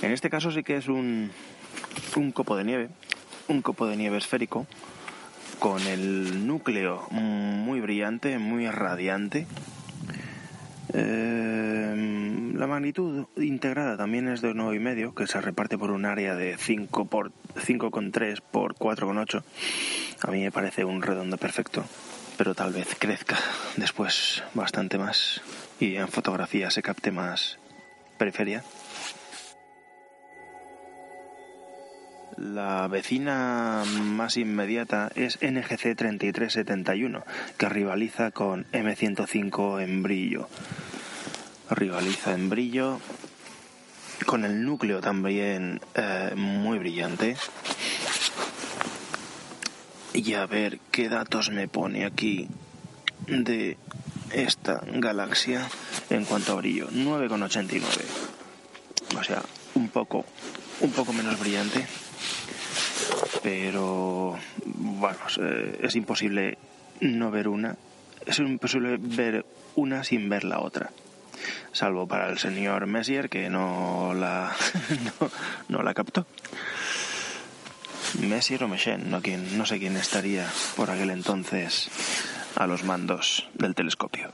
En 0.00 0.12
este 0.12 0.30
caso 0.30 0.52
sí 0.52 0.62
que 0.62 0.76
es 0.76 0.86
un, 0.86 1.32
un 2.14 2.30
copo 2.30 2.56
de 2.56 2.62
nieve, 2.62 2.88
un 3.48 3.62
copo 3.62 3.88
de 3.88 3.96
nieve 3.96 4.18
esférico 4.18 4.64
con 5.58 5.84
el 5.88 6.46
núcleo 6.46 7.08
muy 7.10 7.80
brillante, 7.80 8.38
muy 8.38 8.70
radiante. 8.70 9.48
Eh, 10.92 12.23
la 12.56 12.66
magnitud 12.66 13.26
integrada 13.36 13.96
también 13.96 14.28
es 14.28 14.40
de 14.40 14.54
9,5, 14.54 15.14
que 15.14 15.26
se 15.26 15.40
reparte 15.40 15.76
por 15.78 15.90
un 15.90 16.04
área 16.04 16.34
de 16.34 16.56
5 16.56 17.06
por 17.06 17.32
5,3 17.56 18.40
por 18.40 18.74
4,8. 18.74 19.42
A 20.22 20.30
mí 20.30 20.42
me 20.42 20.52
parece 20.52 20.84
un 20.84 21.02
redondo 21.02 21.36
perfecto, 21.36 21.84
pero 22.38 22.54
tal 22.54 22.72
vez 22.72 22.96
crezca 22.98 23.38
después 23.76 24.42
bastante 24.54 24.98
más 24.98 25.42
y 25.80 25.96
en 25.96 26.08
fotografía 26.08 26.70
se 26.70 26.82
capte 26.82 27.10
más 27.10 27.58
periferia. 28.18 28.62
La 32.36 32.88
vecina 32.88 33.84
más 34.02 34.36
inmediata 34.36 35.10
es 35.14 35.38
NGC 35.40 35.94
3371, 35.96 37.24
que 37.56 37.68
rivaliza 37.68 38.32
con 38.32 38.64
M105 38.72 39.82
en 39.82 40.02
brillo 40.02 40.48
rivaliza 41.70 42.32
en 42.32 42.50
brillo, 42.50 43.00
con 44.26 44.44
el 44.44 44.64
núcleo 44.64 45.00
también 45.00 45.80
eh, 45.94 46.32
muy 46.36 46.78
brillante. 46.78 47.36
Y 50.12 50.34
a 50.34 50.46
ver 50.46 50.78
qué 50.90 51.08
datos 51.08 51.50
me 51.50 51.66
pone 51.68 52.04
aquí 52.04 52.48
de 53.26 53.76
esta 54.30 54.82
galaxia 54.86 55.68
en 56.10 56.24
cuanto 56.24 56.52
a 56.52 56.56
brillo. 56.56 56.88
9,89. 56.90 57.82
O 59.18 59.24
sea, 59.24 59.42
un 59.74 59.88
poco, 59.88 60.24
un 60.80 60.92
poco 60.92 61.12
menos 61.12 61.38
brillante. 61.40 61.86
Pero 63.42 64.38
bueno, 64.64 65.18
es 65.82 65.96
imposible 65.96 66.58
no 67.00 67.30
ver 67.32 67.48
una. 67.48 67.76
Es 68.24 68.38
imposible 68.38 68.96
ver 68.98 69.44
una 69.74 70.04
sin 70.04 70.28
ver 70.28 70.44
la 70.44 70.60
otra 70.60 70.90
salvo 71.72 72.06
para 72.06 72.28
el 72.28 72.38
señor 72.38 72.86
Messier 72.86 73.28
que 73.28 73.48
no 73.50 74.12
la, 74.14 74.54
no, 75.68 75.82
la 75.82 75.94
captó. 75.94 76.26
Messier 78.20 78.62
o 78.64 78.68
Mechen, 78.68 79.10
no, 79.10 79.20
no 79.56 79.66
sé 79.66 79.78
quién 79.78 79.96
estaría 79.96 80.46
por 80.76 80.90
aquel 80.90 81.10
entonces 81.10 81.90
a 82.56 82.66
los 82.66 82.84
mandos 82.84 83.48
del 83.54 83.74
telescopio. 83.74 84.32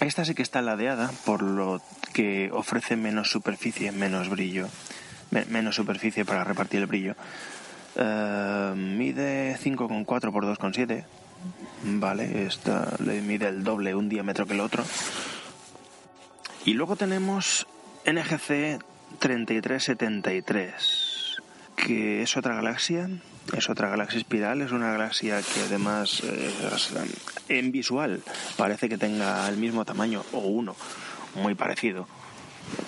Esta 0.00 0.24
sí 0.24 0.34
que 0.34 0.42
está 0.42 0.62
ladeada, 0.62 1.10
por 1.24 1.42
lo 1.42 1.80
que 2.12 2.50
ofrece 2.52 2.96
menos 2.96 3.30
superficie, 3.30 3.92
menos 3.92 4.28
brillo, 4.28 4.68
menos 5.48 5.74
superficie 5.74 6.24
para 6.24 6.44
repartir 6.44 6.80
el 6.80 6.86
brillo. 6.86 7.14
Eh, 7.96 8.72
mide 8.76 9.56
5,4 9.58 10.32
por 10.32 10.44
2,7. 10.44 11.04
Vale, 11.84 12.46
esta 12.46 12.96
le 13.04 13.20
mide 13.20 13.48
el 13.48 13.64
doble, 13.64 13.94
un 13.94 14.08
diámetro 14.08 14.46
que 14.46 14.54
el 14.54 14.60
otro. 14.60 14.82
Y 16.64 16.72
luego 16.74 16.96
tenemos 16.96 17.66
NGC 18.04 18.82
3373, 19.18 21.36
que 21.76 22.22
es 22.22 22.36
otra 22.36 22.54
galaxia, 22.54 23.08
es 23.56 23.70
otra 23.70 23.88
galaxia 23.88 24.18
espiral, 24.18 24.60
es 24.62 24.72
una 24.72 24.90
galaxia 24.90 25.40
que 25.42 25.60
además 25.60 26.22
eh, 26.24 26.50
en 27.48 27.70
visual 27.70 28.20
parece 28.56 28.88
que 28.88 28.98
tenga 28.98 29.48
el 29.48 29.56
mismo 29.56 29.84
tamaño 29.84 30.24
o 30.32 30.40
uno, 30.40 30.74
muy 31.34 31.54
parecido. 31.54 32.08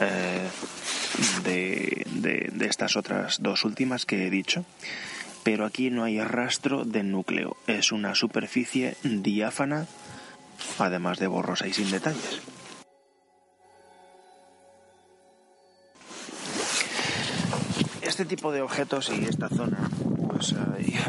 Eh, 0.00 0.49
de, 1.45 2.50
de, 2.53 2.67
estas 2.67 2.97
otras 2.97 3.41
dos 3.41 3.65
últimas 3.65 4.07
que 4.07 4.27
he 4.27 4.31
dicho, 4.31 4.65
pero 5.49 5.64
aquí 5.64 5.88
no 5.88 6.05
hay 6.05 6.23
rastro 6.23 6.85
de 6.85 7.02
núcleo, 7.02 7.57
es 7.67 7.90
una 7.90 8.14
superficie 8.14 8.99
diáfana, 9.02 9.87
además 10.78 11.19
de 11.19 11.26
borrosa 11.26 11.67
y 11.67 11.73
sin 11.73 11.90
detalles. 11.90 12.43
Este 18.02 18.26
tipo 18.26 18.52
de 18.52 18.61
objetos 18.61 19.09
y 19.09 19.25
esta 19.25 19.49
zona, 19.49 19.88
pues 20.28 20.55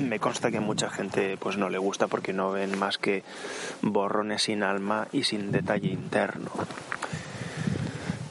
me 0.01 0.21
consta 0.21 0.51
que 0.51 0.61
mucha 0.61 0.89
gente 0.89 1.35
pues 1.35 1.57
no 1.57 1.69
le 1.69 1.77
gusta 1.77 2.07
porque 2.07 2.31
no 2.31 2.51
ven 2.51 2.79
más 2.79 2.97
que 2.97 3.25
borrones 3.81 4.43
sin 4.43 4.63
alma 4.63 5.09
y 5.11 5.25
sin 5.25 5.51
detalle 5.51 5.89
interno. 5.89 6.51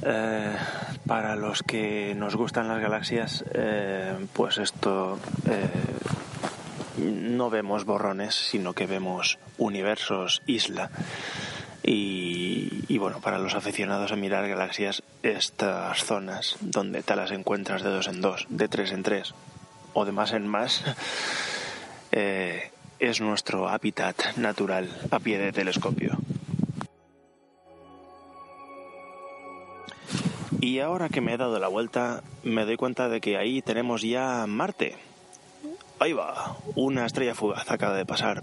Eh, 0.01 0.57
para 1.09 1.37
los 1.37 1.63
que 1.63 2.15
nos 2.15 2.37
gustan 2.37 2.69
las 2.69 2.81
galaxias, 2.81 3.43
eh, 3.55 4.15
pues 4.35 4.59
esto 4.59 5.19
eh, 5.49 5.71
no 6.99 7.49
vemos 7.49 7.87
borrones, 7.87 8.35
sino 8.35 8.75
que 8.75 8.87
vemos 8.87 9.39
universos, 9.57 10.43
isla. 10.47 10.91
Y, 11.83 12.99
bueno, 12.99 13.21
para 13.21 13.39
los 13.39 13.55
aficionados 13.55 14.13
a 14.13 14.17
mirar 14.17 14.47
galaxias, 14.47 15.03
estas 15.23 16.05
zonas 16.05 16.57
donde 16.61 17.03
te 17.03 17.17
las 17.17 17.31
encuentras 17.31 17.83
de 17.83 17.89
dos 17.89 18.09
en 18.09 18.21
dos, 18.21 18.47
de 18.51 18.69
tres 18.69 18.93
en 18.93 19.03
tres 19.03 19.33
o 19.95 20.05
de 20.05 20.13
más 20.13 20.33
en 20.33 20.47
más, 20.47 20.85
es 22.11 23.21
nuestro 23.23 23.69
hábitat 23.71 24.37
natural 24.37 24.91
a 25.11 25.19
pie 25.19 25.39
de 25.39 25.53
telescopio. 25.53 26.19
Y 30.61 30.81
ahora 30.81 31.09
que 31.09 31.21
me 31.21 31.35
he 31.35 31.37
dado 31.37 31.61
la 31.61 31.69
vuelta, 31.69 32.25
me 32.43 32.65
doy 32.65 32.77
cuenta 32.77 33.09
de 33.09 33.21
que 33.21 33.37
ahí 33.37 33.63
tenemos 33.63 34.03
ya 34.03 34.45
Marte. 34.49 34.97
Ahí 36.01 36.13
va, 36.13 36.57
una 36.75 37.07
estrella 37.07 37.37
fugaz 37.37 37.71
acaba 37.71 37.95
de 37.97 38.05
pasar. 38.05 38.43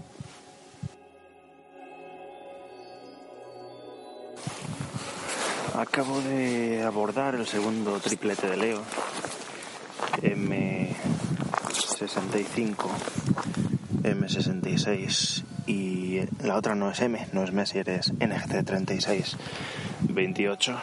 Acabo 5.74 6.22
de 6.22 6.82
abordar 6.82 7.34
el 7.34 7.46
segundo 7.46 8.00
triplete 8.00 8.48
de 8.48 8.56
Leo, 8.56 8.82
M65, 10.22 12.88
M66 14.02 15.44
y 15.66 16.22
la 16.42 16.56
otra 16.56 16.74
no 16.74 16.90
es 16.90 16.98
M, 17.02 17.28
no 17.32 17.44
es 17.44 17.52
Messier, 17.52 17.90
es 17.90 18.10
NGC 18.14 18.64
3628 18.64 20.80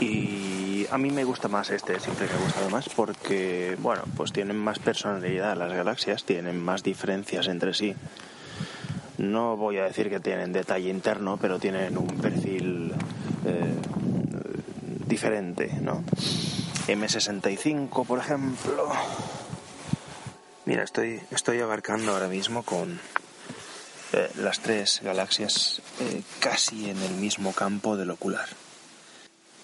y 0.00 0.86
a 0.90 0.98
mí 0.98 1.10
me 1.10 1.24
gusta 1.24 1.48
más 1.48 1.70
este, 1.70 1.98
siempre 2.00 2.26
me 2.26 2.34
ha 2.34 2.44
gustado 2.44 2.70
más 2.70 2.88
porque, 2.88 3.76
bueno, 3.80 4.02
pues 4.16 4.32
tienen 4.32 4.56
más 4.56 4.78
personalidad 4.78 5.56
las 5.56 5.72
galaxias, 5.72 6.24
tienen 6.24 6.62
más 6.62 6.82
diferencias 6.82 7.48
entre 7.48 7.74
sí. 7.74 7.94
No 9.18 9.56
voy 9.56 9.78
a 9.78 9.84
decir 9.84 10.10
que 10.10 10.20
tienen 10.20 10.52
detalle 10.52 10.90
interno, 10.90 11.38
pero 11.40 11.58
tienen 11.58 11.96
un 11.96 12.08
perfil 12.08 12.92
eh, 13.44 13.74
diferente, 15.06 15.78
¿no? 15.80 16.02
M65, 16.88 18.06
por 18.06 18.18
ejemplo. 18.18 18.88
Mira, 20.64 20.82
estoy, 20.82 21.20
estoy 21.30 21.60
abarcando 21.60 22.12
ahora 22.12 22.28
mismo 22.28 22.62
con 22.62 23.00
eh, 24.12 24.30
las 24.36 24.60
tres 24.60 25.00
galaxias 25.02 25.80
eh, 26.00 26.22
casi 26.40 26.90
en 26.90 27.00
el 27.02 27.14
mismo 27.14 27.52
campo 27.52 27.96
del 27.96 28.10
ocular. 28.10 28.48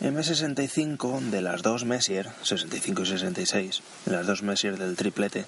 M65 0.00 1.30
de 1.30 1.42
las 1.42 1.62
dos 1.62 1.84
Messier, 1.84 2.30
65 2.42 3.02
y 3.02 3.06
66, 3.06 3.82
de 4.06 4.12
las 4.12 4.26
dos 4.26 4.42
Messier 4.44 4.78
del 4.78 4.94
triplete, 4.94 5.44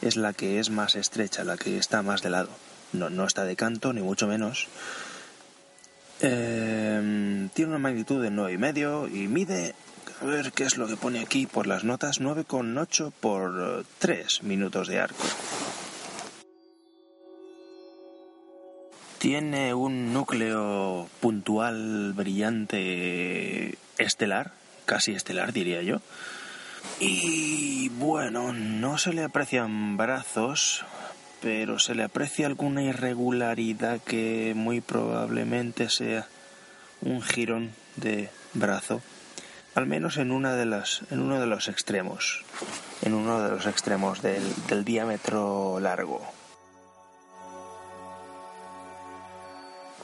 es 0.00 0.16
la 0.16 0.32
que 0.32 0.60
es 0.60 0.70
más 0.70 0.94
estrecha, 0.94 1.42
la 1.42 1.56
que 1.56 1.76
está 1.76 2.02
más 2.02 2.22
de 2.22 2.30
lado. 2.30 2.50
No, 2.92 3.10
no 3.10 3.24
está 3.24 3.44
de 3.44 3.56
canto, 3.56 3.92
ni 3.92 4.00
mucho 4.00 4.28
menos. 4.28 4.68
Em, 6.20 7.48
tiene 7.48 7.70
una 7.70 7.78
magnitud 7.78 8.22
de 8.22 8.30
9,5 8.30 9.08
y 9.12 9.26
mide, 9.26 9.74
a 10.20 10.24
ver 10.24 10.52
qué 10.52 10.64
es 10.64 10.76
lo 10.76 10.86
que 10.86 10.96
pone 10.96 11.20
aquí 11.20 11.46
por 11.46 11.66
las 11.66 11.82
notas, 11.82 12.20
9,8 12.20 13.10
por 13.20 13.84
3 13.98 14.44
minutos 14.44 14.86
de 14.86 15.00
arco. 15.00 15.24
Tiene 19.20 19.74
un 19.74 20.14
núcleo 20.14 21.06
puntual, 21.20 22.14
brillante, 22.14 23.76
estelar, 23.98 24.52
casi 24.86 25.12
estelar 25.12 25.52
diría 25.52 25.82
yo. 25.82 26.00
Y 27.00 27.90
bueno, 27.90 28.54
no 28.54 28.96
se 28.96 29.12
le 29.12 29.22
aprecian 29.22 29.98
brazos, 29.98 30.86
pero 31.42 31.78
se 31.78 31.94
le 31.94 32.04
aprecia 32.04 32.46
alguna 32.46 32.82
irregularidad 32.82 34.00
que 34.00 34.54
muy 34.56 34.80
probablemente 34.80 35.90
sea 35.90 36.26
un 37.02 37.20
jirón 37.20 37.72
de 37.96 38.30
brazo, 38.54 39.02
al 39.74 39.84
menos 39.84 40.16
en 40.16 40.32
una 40.32 40.54
de 40.56 40.64
las, 40.64 41.02
en 41.10 41.20
uno 41.20 41.38
de 41.38 41.46
los 41.46 41.68
extremos, 41.68 42.42
en 43.02 43.12
uno 43.12 43.42
de 43.42 43.50
los 43.50 43.66
extremos 43.66 44.22
del 44.22 44.82
diámetro 44.86 45.78
largo. 45.78 46.39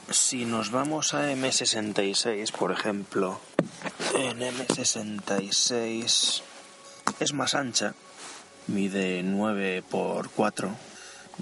Si 0.09 0.45
nos 0.45 0.71
vamos 0.71 1.13
a 1.13 1.33
M66, 1.33 2.53
por 2.53 2.71
ejemplo, 2.71 3.41
en 4.15 4.39
M66 4.39 6.41
es 7.19 7.33
más 7.33 7.55
ancha, 7.55 7.93
mide 8.67 9.21
9 9.21 9.83
por 9.89 10.29
4, 10.29 10.69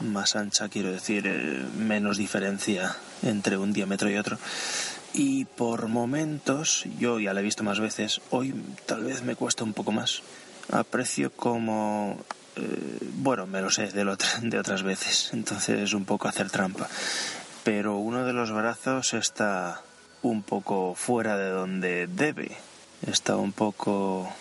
más 0.01 0.35
ancha 0.35 0.67
quiero 0.69 0.91
decir 0.91 1.27
eh, 1.27 1.63
menos 1.77 2.17
diferencia 2.17 2.95
entre 3.21 3.57
un 3.57 3.71
diámetro 3.71 4.09
y 4.09 4.17
otro. 4.17 4.39
Y 5.13 5.45
por 5.45 5.87
momentos, 5.87 6.85
yo 6.97 7.19
ya 7.19 7.35
la 7.35 7.41
he 7.41 7.43
visto 7.43 7.63
más 7.63 7.79
veces, 7.79 8.19
hoy 8.31 8.55
tal 8.87 9.03
vez 9.03 9.21
me 9.21 9.35
cuesta 9.35 9.63
un 9.63 9.73
poco 9.73 9.91
más. 9.91 10.23
Aprecio 10.71 11.31
como 11.31 12.17
eh, 12.55 12.97
bueno, 13.17 13.45
me 13.45 13.61
lo 13.61 13.69
sé 13.69 13.91
de, 13.91 14.17
de 14.41 14.59
otras 14.59 14.81
veces, 14.81 15.29
entonces 15.33 15.81
es 15.81 15.93
un 15.93 16.05
poco 16.05 16.27
hacer 16.27 16.49
trampa 16.49 16.89
pero 17.65 17.97
uno 17.97 18.25
de 18.25 18.31
los 18.31 18.51
brazos 18.51 19.15
está 19.15 19.81
un 20.21 20.43
poco 20.43 20.93
fuera 20.93 21.35
de 21.35 21.49
donde 21.49 22.05
debe, 22.05 22.51
está 23.07 23.37
un 23.37 23.53
poco 23.53 24.31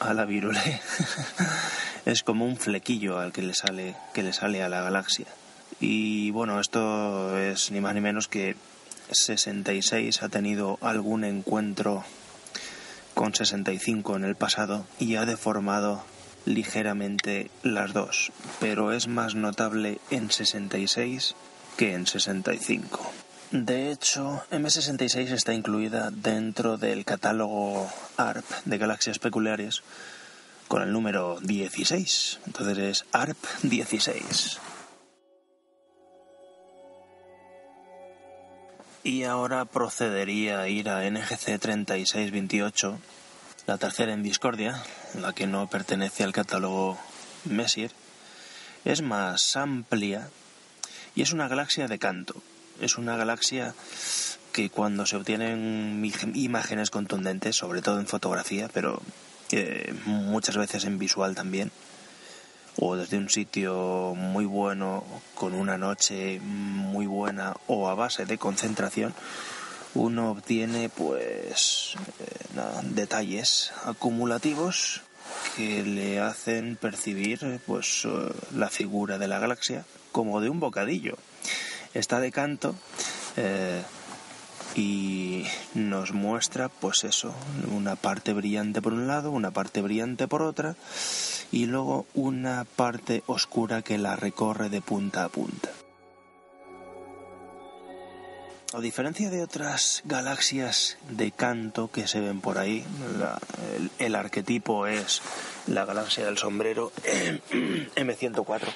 a 0.00 0.12
la 0.12 0.24
virule. 0.24 0.60
es 2.04 2.24
como 2.24 2.44
un 2.44 2.56
flequillo 2.56 3.20
al 3.20 3.30
que 3.30 3.42
le 3.42 3.54
sale 3.54 3.94
que 4.12 4.24
le 4.24 4.32
sale 4.32 4.60
a 4.64 4.68
la 4.68 4.82
galaxia. 4.82 5.26
Y 5.78 6.32
bueno, 6.32 6.58
esto 6.58 7.38
es 7.38 7.70
ni 7.70 7.80
más 7.80 7.94
ni 7.94 8.00
menos 8.00 8.26
que 8.26 8.56
66 9.12 10.24
ha 10.24 10.28
tenido 10.28 10.76
algún 10.80 11.22
encuentro 11.22 12.04
con 13.14 13.36
65 13.36 14.16
en 14.16 14.24
el 14.24 14.34
pasado 14.34 14.84
y 14.98 15.14
ha 15.14 15.26
deformado 15.26 16.04
ligeramente 16.44 17.52
las 17.62 17.92
dos, 17.92 18.32
pero 18.58 18.92
es 18.92 19.06
más 19.06 19.36
notable 19.36 20.00
en 20.10 20.32
66 20.32 21.36
que 21.76 21.94
en 21.94 22.06
65. 22.06 23.12
De 23.50 23.92
hecho, 23.92 24.42
M66 24.50 25.32
está 25.32 25.54
incluida 25.54 26.10
dentro 26.10 26.76
del 26.76 27.04
catálogo 27.04 27.88
ARP 28.16 28.44
de 28.64 28.78
galaxias 28.78 29.18
peculiares 29.18 29.82
con 30.66 30.82
el 30.82 30.92
número 30.92 31.38
16. 31.40 32.40
Entonces 32.46 32.78
es 32.78 33.04
ARP 33.12 33.38
16. 33.62 34.58
Y 39.04 39.24
ahora 39.24 39.66
procedería 39.66 40.60
a 40.60 40.68
ir 40.68 40.88
a 40.88 41.08
NGC 41.08 41.60
3628 41.60 42.98
la 43.66 43.78
tercera 43.78 44.12
en 44.12 44.22
discordia, 44.22 44.82
la 45.14 45.32
que 45.32 45.46
no 45.46 45.68
pertenece 45.68 46.24
al 46.24 46.32
catálogo 46.32 46.98
Messier, 47.44 47.92
es 48.84 49.00
más 49.00 49.56
amplia 49.56 50.28
y 51.14 51.22
es 51.22 51.32
una 51.32 51.48
galaxia 51.48 51.88
de 51.88 51.98
canto. 51.98 52.34
Es 52.80 52.98
una 52.98 53.16
galaxia 53.16 53.74
que 54.52 54.70
cuando 54.70 55.06
se 55.06 55.16
obtienen 55.16 56.04
imágenes 56.34 56.90
contundentes, 56.90 57.56
sobre 57.56 57.82
todo 57.82 57.98
en 57.98 58.06
fotografía, 58.06 58.68
pero 58.72 59.02
eh, 59.50 59.94
muchas 60.06 60.56
veces 60.56 60.84
en 60.84 60.98
visual 60.98 61.34
también, 61.34 61.70
o 62.76 62.96
desde 62.96 63.18
un 63.18 63.28
sitio 63.28 64.14
muy 64.16 64.44
bueno, 64.44 65.04
con 65.34 65.54
una 65.54 65.78
noche 65.78 66.40
muy 66.40 67.06
buena 67.06 67.54
o 67.66 67.88
a 67.88 67.94
base 67.94 68.26
de 68.26 68.38
concentración, 68.38 69.14
uno 69.94 70.32
obtiene 70.32 70.88
pues 70.88 71.94
eh, 72.18 72.60
detalles 72.82 73.72
acumulativos 73.84 75.02
que 75.56 75.84
le 75.84 76.20
hacen 76.20 76.76
percibir 76.76 77.60
pues 77.66 78.04
eh, 78.04 78.32
la 78.56 78.70
figura 78.70 79.18
de 79.18 79.28
la 79.28 79.38
galaxia 79.38 79.84
como 80.14 80.40
de 80.40 80.48
un 80.48 80.60
bocadillo. 80.60 81.18
Está 81.92 82.20
de 82.20 82.30
canto 82.30 82.76
eh, 83.36 83.82
y 84.76 85.44
nos 85.74 86.12
muestra 86.12 86.68
pues 86.68 87.02
eso, 87.02 87.34
una 87.72 87.96
parte 87.96 88.32
brillante 88.32 88.80
por 88.80 88.92
un 88.92 89.08
lado, 89.08 89.32
una 89.32 89.50
parte 89.50 89.82
brillante 89.82 90.28
por 90.28 90.42
otra 90.42 90.76
y 91.50 91.66
luego 91.66 92.06
una 92.14 92.64
parte 92.64 93.24
oscura 93.26 93.82
que 93.82 93.98
la 93.98 94.14
recorre 94.14 94.68
de 94.68 94.80
punta 94.80 95.24
a 95.24 95.28
punta. 95.28 95.70
A 98.72 98.80
diferencia 98.80 99.30
de 99.30 99.42
otras 99.42 100.02
galaxias 100.04 100.96
de 101.08 101.32
canto 101.32 101.90
que 101.90 102.08
se 102.08 102.20
ven 102.20 102.40
por 102.40 102.58
ahí, 102.58 102.84
el, 103.98 104.14
arquetipo 104.16 104.86
es 104.88 105.22
la 105.68 105.84
galaxia 105.84 106.24
del 106.24 106.38
sombrero 106.38 106.90
M104, 107.94 108.68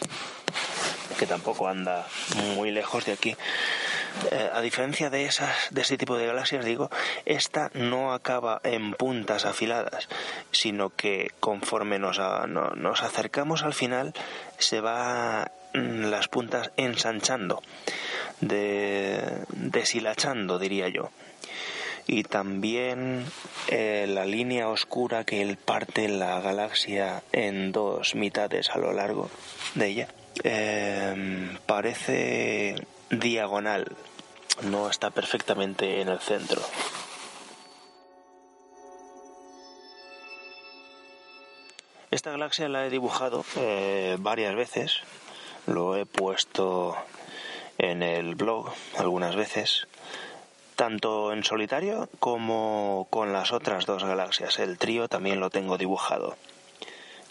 que 1.18 1.26
tampoco 1.26 1.68
anda 1.68 2.06
muy 2.54 2.70
lejos 2.70 3.04
de 3.04 3.12
aquí. 3.12 3.36
Eh, 4.30 4.50
a 4.52 4.60
diferencia 4.60 5.10
de 5.10 5.24
esas, 5.24 5.68
de 5.70 5.82
este 5.82 5.98
tipo 5.98 6.16
de 6.16 6.26
galaxias, 6.26 6.64
digo, 6.64 6.90
esta 7.26 7.70
no 7.74 8.12
acaba 8.12 8.60
en 8.64 8.94
puntas 8.94 9.44
afiladas, 9.44 10.08
sino 10.50 10.90
que 10.90 11.32
conforme 11.40 11.98
nos, 11.98 12.18
nos 12.48 13.02
acercamos 13.02 13.62
al 13.62 13.74
final, 13.74 14.14
se 14.58 14.80
va 14.80 15.50
mm, 15.74 16.04
las 16.04 16.28
puntas 16.28 16.70
ensanchando 16.76 17.62
de, 18.40 19.22
deshilachando, 19.50 20.58
diría 20.58 20.88
yo. 20.88 21.10
Y 22.06 22.22
también 22.22 23.26
eh, 23.68 24.06
la 24.08 24.24
línea 24.24 24.70
oscura 24.70 25.24
que 25.24 25.42
él 25.42 25.58
parte 25.58 26.08
la 26.08 26.40
galaxia 26.40 27.22
en 27.32 27.70
dos 27.70 28.14
mitades 28.14 28.70
a 28.70 28.78
lo 28.78 28.94
largo 28.94 29.30
de 29.74 29.88
ella 29.88 30.08
em, 30.42 31.56
parece 31.66 32.76
diagonal, 33.10 33.96
no 34.62 34.88
está 34.88 35.10
perfectamente 35.10 36.00
en 36.00 36.08
el 36.08 36.18
centro. 36.20 36.62
Esta 42.10 42.30
galaxia 42.30 42.68
la 42.68 42.86
he 42.86 42.90
dibujado 42.90 43.44
eh, 43.56 44.16
varias 44.18 44.54
veces, 44.54 45.00
lo 45.66 45.94
he 45.96 46.06
puesto 46.06 46.96
en 47.76 48.02
el 48.02 48.34
blog 48.34 48.72
algunas 48.96 49.36
veces, 49.36 49.86
tanto 50.74 51.32
en 51.32 51.44
solitario 51.44 52.08
como 52.18 53.06
con 53.10 53.32
las 53.32 53.52
otras 53.52 53.84
dos 53.84 54.04
galaxias. 54.04 54.58
El 54.58 54.78
trío 54.78 55.08
también 55.08 55.38
lo 55.38 55.50
tengo 55.50 55.76
dibujado 55.76 56.36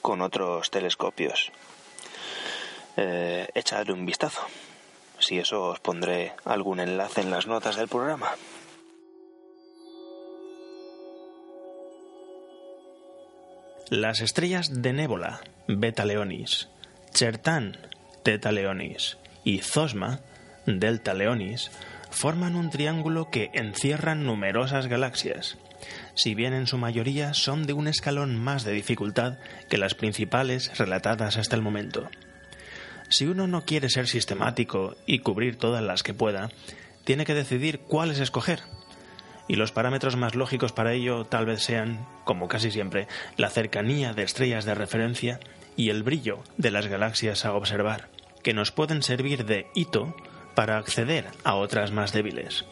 con 0.02 0.22
otros 0.22 0.70
telescopios. 0.70 1.52
Eh, 2.98 3.48
echadle 3.54 3.94
un 3.94 4.06
vistazo. 4.06 4.42
Si 5.20 5.38
eso 5.38 5.70
os 5.70 5.80
pondré 5.80 6.34
algún 6.46 6.80
enlace 6.80 7.22
en 7.22 7.30
las 7.30 7.46
notas 7.46 7.76
del 7.76 7.88
programa. 7.88 8.32
Las 13.90 14.20
estrellas 14.20 14.82
de 14.82 14.94
Nébola, 14.94 15.42
Beta 15.68 16.06
Leonis, 16.06 16.68
Chertán, 17.14 17.78
Teta 18.24 18.52
Leonis 18.52 19.18
y 19.46 19.60
Zosma 19.60 20.20
Delta 20.66 21.14
Leonis, 21.14 21.72
forman 22.10 22.56
un 22.56 22.70
triángulo 22.70 23.30
que 23.30 23.50
encierran 23.54 24.26
numerosas 24.26 24.88
galaxias, 24.88 25.58
si 26.16 26.36
bien 26.36 26.54
en 26.54 26.68
su 26.68 26.78
mayoría 26.78 27.34
son 27.34 27.66
de 27.66 27.74
un 27.74 27.88
escalón 27.88 28.36
más 28.36 28.66
de 28.66 28.74
dificultad 28.74 29.38
que 29.70 29.78
las 29.78 29.94
principales 29.94 30.78
relatadas 30.78 31.38
hasta 31.38 31.56
el 31.56 31.62
momento. 31.62 32.10
Si 33.10 33.26
uno 33.26 33.48
no 33.48 33.64
quiere 33.66 33.90
ser 33.90 34.08
sistemático 34.08 34.96
y 35.06 35.20
cubrir 35.20 35.58
todas 35.58 35.84
las 35.84 36.04
que 36.04 36.14
pueda, 36.14 36.50
tiene 37.04 37.26
que 37.26 37.34
decidir 37.34 37.80
cuáles 37.80 38.20
escoger. 38.20 38.62
Y 39.48 39.56
los 39.56 39.72
parámetros 39.72 40.18
más 40.18 40.36
lógicos 40.36 40.74
para 40.74 40.94
ello 40.94 41.24
tal 41.24 41.46
vez 41.46 41.62
sean, 41.62 42.06
como 42.26 42.50
casi 42.50 42.70
siempre, 42.70 43.08
la 43.38 43.50
cercanía 43.50 44.14
de 44.14 44.24
estrellas 44.24 44.66
de 44.66 44.76
referencia 44.76 45.40
y 45.78 45.90
el 45.90 46.04
brillo 46.04 46.44
de 46.58 46.72
las 46.72 46.88
galaxias 46.88 47.46
a 47.46 47.54
observar, 47.54 48.10
que 48.44 48.54
nos 48.54 48.72
pueden 48.72 49.04
servir 49.04 49.46
de 49.46 49.68
hito 49.74 50.14
para 50.54 50.78
acceder 50.78 51.28
a 51.46 51.56
otras 51.56 51.92
más 51.92 52.12
débiles. 52.12 52.66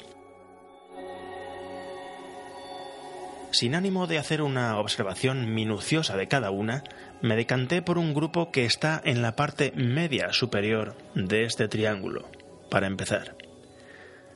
Sin 3.56 3.74
ánimo 3.74 4.06
de 4.06 4.18
hacer 4.18 4.42
una 4.42 4.78
observación 4.80 5.54
minuciosa 5.54 6.18
de 6.18 6.28
cada 6.28 6.52
una, 6.52 6.84
me 7.22 7.38
decanté 7.38 7.82
por 7.82 7.98
un 7.98 8.14
grupo 8.14 8.52
que 8.52 8.66
está 8.66 9.02
en 9.06 9.22
la 9.22 9.38
parte 9.38 9.72
media 9.78 10.34
superior 10.34 10.98
de 11.16 11.46
este 11.46 11.70
triángulo, 11.70 12.30
para 12.70 12.88
empezar. 12.88 13.38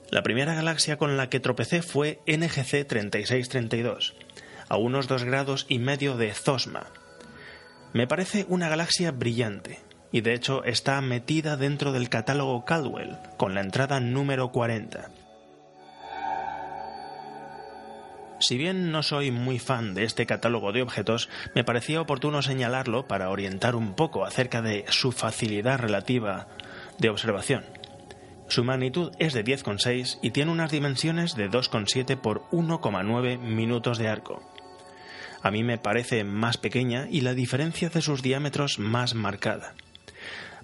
La 0.10 0.24
primera 0.24 0.54
galaxia 0.54 0.96
con 0.96 1.18
la 1.18 1.28
que 1.28 1.42
tropecé 1.42 1.82
fue 1.82 2.22
NGC 2.28 2.88
3632, 2.88 4.16
a 4.70 4.78
unos 4.78 5.10
dos 5.10 5.26
grados 5.26 5.66
y 5.68 5.80
medio 5.80 6.16
de 6.16 6.34
Zosma. 6.34 6.88
Me 7.92 8.08
parece 8.08 8.46
una 8.48 8.70
galaxia 8.70 9.12
brillante, 9.12 9.80
y 10.14 10.22
de 10.22 10.34
hecho 10.34 10.64
está 10.64 11.02
metida 11.02 11.58
dentro 11.58 11.92
del 11.92 12.08
catálogo 12.08 12.64
Caldwell, 12.64 13.18
con 13.36 13.54
la 13.54 13.60
entrada 13.60 14.00
número 14.00 14.54
40. 14.54 15.10
Si 18.40 18.58
bien 18.58 18.92
no 18.92 19.04
soy 19.04 19.32
muy 19.32 19.60
fan 19.60 19.94
de 19.94 20.04
este 20.04 20.26
catálogo 20.26 20.72
de 20.72 20.82
objetos, 20.82 21.30
me 21.56 21.64
parecía 21.64 22.02
oportuno 22.02 22.42
señalarlo 22.42 23.08
para 23.08 23.30
orientar 23.30 23.76
un 23.76 23.96
poco 23.96 24.26
acerca 24.26 24.62
de 24.62 24.86
su 24.90 25.12
facilidad 25.12 25.80
relativa 25.80 26.48
de 26.98 27.10
observación. 27.10 27.66
Su 28.48 28.64
magnitud 28.64 29.12
es 29.20 29.34
de 29.34 29.44
10,6 29.44 30.20
y 30.22 30.32
tiene 30.32 30.52
unas 30.52 30.72
dimensiones 30.72 31.36
de 31.36 31.50
2,7 31.50 32.18
por 32.18 32.42
1,9 32.52 33.38
minutos 33.40 33.98
de 33.98 34.08
arco. 34.08 34.42
A 35.42 35.52
mí 35.52 35.64
me 35.64 35.78
parece 35.78 36.24
más 36.24 36.58
pequeña 36.58 37.08
y 37.10 37.22
la 37.22 37.34
diferencia 37.34 37.90
de 37.90 38.02
sus 38.02 38.22
diámetros 38.22 38.80
más 38.80 39.14
marcada 39.14 39.76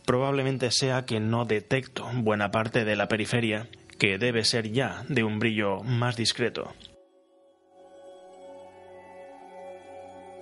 probablemente 0.05 0.71
sea 0.71 1.05
que 1.05 1.19
no 1.19 1.45
detecto 1.45 2.09
buena 2.13 2.51
parte 2.51 2.85
de 2.85 2.95
la 2.95 3.07
periferia, 3.07 3.67
que 3.99 4.17
debe 4.17 4.43
ser 4.45 4.71
ya 4.71 5.03
de 5.09 5.23
un 5.23 5.39
brillo 5.39 5.81
más 5.83 6.15
discreto. 6.15 6.73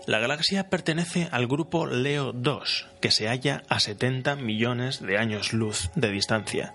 La 0.06 0.20
galaxia 0.20 0.70
pertenece 0.70 1.30
al 1.32 1.48
grupo 1.48 1.86
Leo 1.86 2.34
2, 2.34 2.88
que 3.00 3.10
se 3.10 3.30
halla 3.30 3.64
a 3.70 3.80
70 3.80 4.36
millones 4.36 5.02
de 5.02 5.18
años 5.18 5.54
luz 5.54 5.92
de 5.96 6.12
distancia. 6.12 6.74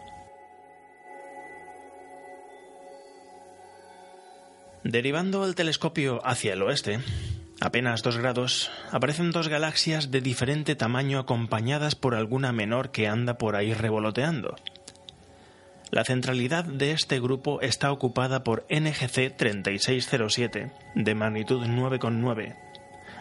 Derivando 4.82 5.44
el 5.44 5.54
telescopio 5.54 6.26
hacia 6.26 6.54
el 6.54 6.62
oeste, 6.62 7.00
apenas 7.60 8.02
dos 8.02 8.16
grados, 8.16 8.70
aparecen 8.92 9.30
dos 9.30 9.48
galaxias 9.48 10.10
de 10.10 10.22
diferente 10.22 10.74
tamaño 10.74 11.18
acompañadas 11.18 11.94
por 11.94 12.14
alguna 12.14 12.52
menor 12.52 12.92
que 12.92 13.08
anda 13.08 13.36
por 13.36 13.56
ahí 13.56 13.74
revoloteando. 13.74 14.56
La 15.90 16.04
centralidad 16.04 16.64
de 16.64 16.92
este 16.92 17.20
grupo 17.20 17.60
está 17.60 17.92
ocupada 17.92 18.42
por 18.42 18.66
NGC 18.70 19.36
3607, 19.36 20.70
de 20.94 21.14
magnitud 21.14 21.66
9,9, 21.66 22.56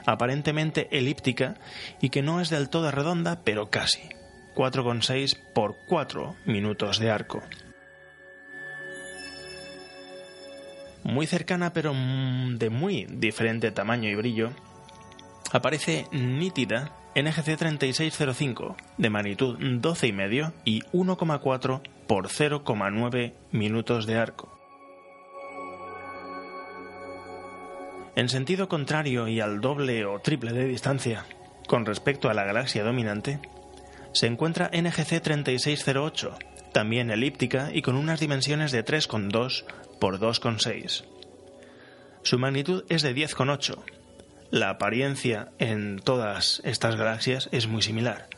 aparentemente 0.07 0.87
elíptica 0.97 1.53
y 2.01 2.09
que 2.09 2.23
no 2.23 2.41
es 2.41 2.49
del 2.49 2.69
todo 2.69 2.89
redonda, 2.89 3.43
pero 3.43 3.69
casi, 3.69 4.09
4,6 4.55 5.37
por 5.53 5.75
4 5.87 6.35
minutos 6.45 6.97
de 6.97 7.11
arco. 7.11 7.43
muy 11.07 11.25
cercana 11.25 11.71
pero 11.71 11.93
mm, 11.93 12.57
de 12.57 12.69
muy 12.69 13.07
diferente 13.09 13.71
tamaño 13.71 14.09
y 14.09 14.15
brillo, 14.15 14.51
aparece 15.51 16.05
nítida 16.11 16.91
NGC 17.15 17.57
3605 17.57 18.75
de 18.97 19.09
magnitud 19.09 19.57
12,5 19.57 20.53
y 20.65 20.81
1,4 20.93 21.81
por 22.07 22.27
0,9 22.27 23.33
minutos 23.51 24.05
de 24.05 24.17
arco. 24.17 24.56
En 28.17 28.29
sentido 28.29 28.67
contrario 28.67 29.27
y 29.27 29.41
al 29.41 29.61
doble 29.61 30.03
o 30.05 30.17
triple 30.17 30.51
de 30.51 30.65
distancia 30.65 31.27
con 31.67 31.85
respecto 31.85 32.31
a 32.31 32.33
la 32.33 32.45
galaxia 32.45 32.83
dominante, 32.83 33.39
se 34.11 34.25
encuentra 34.25 34.71
NGC 34.73 35.21
3608, 35.21 36.35
también 36.71 37.11
elíptica 37.11 37.69
y 37.71 37.83
con 37.83 37.95
unas 37.95 38.19
dimensiones 38.19 38.71
de 38.71 38.83
3,2 38.83 39.65
por 39.99 40.19
2,6. 40.19 41.05
Su 42.23 42.39
magnitud 42.39 42.85
es 42.89 43.03
de 43.03 43.13
10,8. 43.15 43.83
La 44.49 44.71
apariencia 44.71 45.51
en 45.59 45.99
todas 45.99 46.63
estas 46.65 46.95
galaxias 46.95 47.49
es 47.51 47.67
muy 47.67 47.83
similar. 47.83 48.29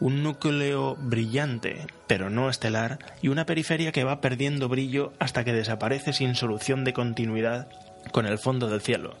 Un 0.00 0.22
núcleo 0.22 0.96
brillante, 0.98 1.86
pero 2.06 2.30
no 2.30 2.48
estelar, 2.48 3.00
y 3.20 3.28
una 3.28 3.44
periferia 3.44 3.92
que 3.92 4.04
va 4.04 4.22
perdiendo 4.22 4.70
brillo 4.70 5.12
hasta 5.18 5.44
que 5.44 5.52
desaparece 5.52 6.14
sin 6.14 6.36
solución 6.36 6.84
de 6.84 6.94
continuidad 6.94 7.68
con 8.12 8.24
el 8.24 8.38
fondo 8.38 8.68
del 8.68 8.80
cielo, 8.80 9.16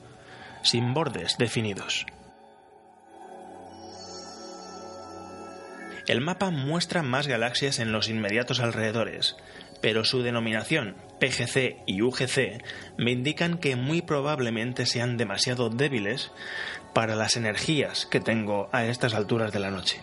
sin 0.62 0.94
bordes 0.94 1.36
definidos. 1.38 2.06
El 6.06 6.20
mapa 6.20 6.50
muestra 6.50 7.02
más 7.02 7.26
galaxias 7.26 7.80
en 7.80 7.90
los 7.90 8.08
inmediatos 8.08 8.60
alrededores, 8.60 9.36
pero 9.80 10.04
su 10.04 10.22
denominación, 10.22 10.96
PGC 11.20 11.82
y 11.86 12.02
UGC, 12.02 12.62
me 12.96 13.10
indican 13.10 13.58
que 13.58 13.74
muy 13.74 14.02
probablemente 14.02 14.86
sean 14.86 15.16
demasiado 15.16 15.68
débiles 15.68 16.30
para 16.94 17.16
las 17.16 17.36
energías 17.36 18.06
que 18.06 18.20
tengo 18.20 18.68
a 18.72 18.86
estas 18.86 19.14
alturas 19.14 19.52
de 19.52 19.60
la 19.60 19.70
noche. 19.70 20.00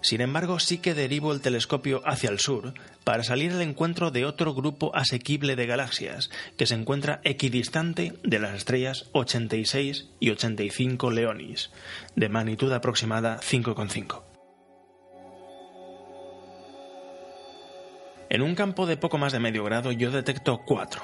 Sin 0.00 0.20
embargo, 0.20 0.60
sí 0.60 0.78
que 0.78 0.94
derivo 0.94 1.32
el 1.32 1.40
telescopio 1.40 2.02
hacia 2.04 2.30
el 2.30 2.38
sur 2.38 2.74
para 3.04 3.24
salir 3.24 3.52
al 3.52 3.62
encuentro 3.62 4.10
de 4.10 4.24
otro 4.26 4.54
grupo 4.54 4.94
asequible 4.94 5.56
de 5.56 5.66
galaxias 5.66 6.30
que 6.56 6.66
se 6.66 6.74
encuentra 6.74 7.20
equidistante 7.24 8.14
de 8.22 8.38
las 8.38 8.54
estrellas 8.54 9.06
86 9.12 10.08
y 10.20 10.30
85 10.30 11.10
Leonis, 11.10 11.70
de 12.14 12.28
magnitud 12.28 12.72
aproximada 12.72 13.40
5,5. 13.40 14.22
En 18.30 18.42
un 18.42 18.54
campo 18.54 18.86
de 18.86 18.98
poco 18.98 19.18
más 19.18 19.32
de 19.32 19.40
medio 19.40 19.64
grado 19.64 19.90
yo 19.90 20.10
detecto 20.10 20.60
cuatro. 20.66 21.00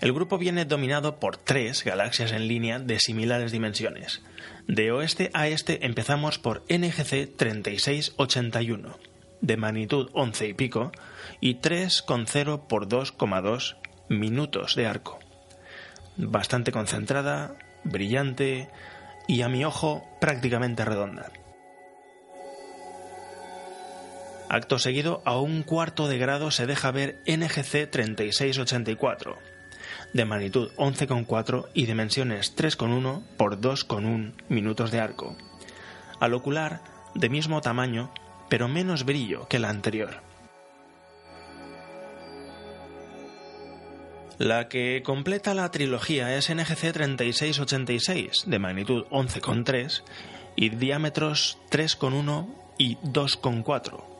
El 0.00 0.14
grupo 0.14 0.38
viene 0.38 0.64
dominado 0.64 1.20
por 1.20 1.36
tres 1.36 1.84
galaxias 1.84 2.32
en 2.32 2.48
línea 2.48 2.78
de 2.78 2.98
similares 2.98 3.52
dimensiones. 3.52 4.22
De 4.66 4.92
oeste 4.92 5.30
a 5.34 5.48
este 5.48 5.84
empezamos 5.84 6.38
por 6.38 6.64
NGC 6.70 7.36
3681, 7.36 8.98
de 9.42 9.56
magnitud 9.58 10.08
11 10.14 10.48
y 10.48 10.54
pico, 10.54 10.90
y 11.40 11.56
3,0 11.56 12.66
por 12.66 12.88
2,2 12.88 13.76
minutos 14.08 14.74
de 14.74 14.86
arco. 14.86 15.18
Bastante 16.16 16.72
concentrada, 16.72 17.56
brillante 17.84 18.70
y 19.28 19.42
a 19.42 19.50
mi 19.50 19.66
ojo 19.66 20.08
prácticamente 20.18 20.84
redonda. 20.84 21.30
Acto 24.48 24.78
seguido, 24.78 25.22
a 25.26 25.38
un 25.38 25.62
cuarto 25.62 26.08
de 26.08 26.18
grado 26.18 26.50
se 26.50 26.66
deja 26.66 26.90
ver 26.90 27.20
NGC 27.26 27.88
3684, 27.88 29.38
de 30.12 30.24
magnitud 30.24 30.70
11,4 30.76 31.68
y 31.74 31.86
dimensiones 31.86 32.56
3,1 32.56 33.22
por 33.36 33.60
2,1 33.60 34.32
minutos 34.48 34.90
de 34.90 35.00
arco. 35.00 35.36
Al 36.18 36.34
ocular, 36.34 36.82
de 37.14 37.28
mismo 37.28 37.60
tamaño, 37.60 38.12
pero 38.48 38.68
menos 38.68 39.04
brillo 39.04 39.48
que 39.48 39.58
la 39.58 39.70
anterior. 39.70 40.22
La 44.38 44.68
que 44.68 45.02
completa 45.04 45.52
la 45.54 45.70
trilogía 45.70 46.34
es 46.36 46.48
NGC 46.54 46.92
3686, 46.92 48.44
de 48.46 48.58
magnitud 48.58 49.04
11,3 49.10 50.02
y 50.56 50.70
diámetros 50.70 51.58
3,1 51.70 52.48
y 52.78 52.96
2,4 52.96 54.10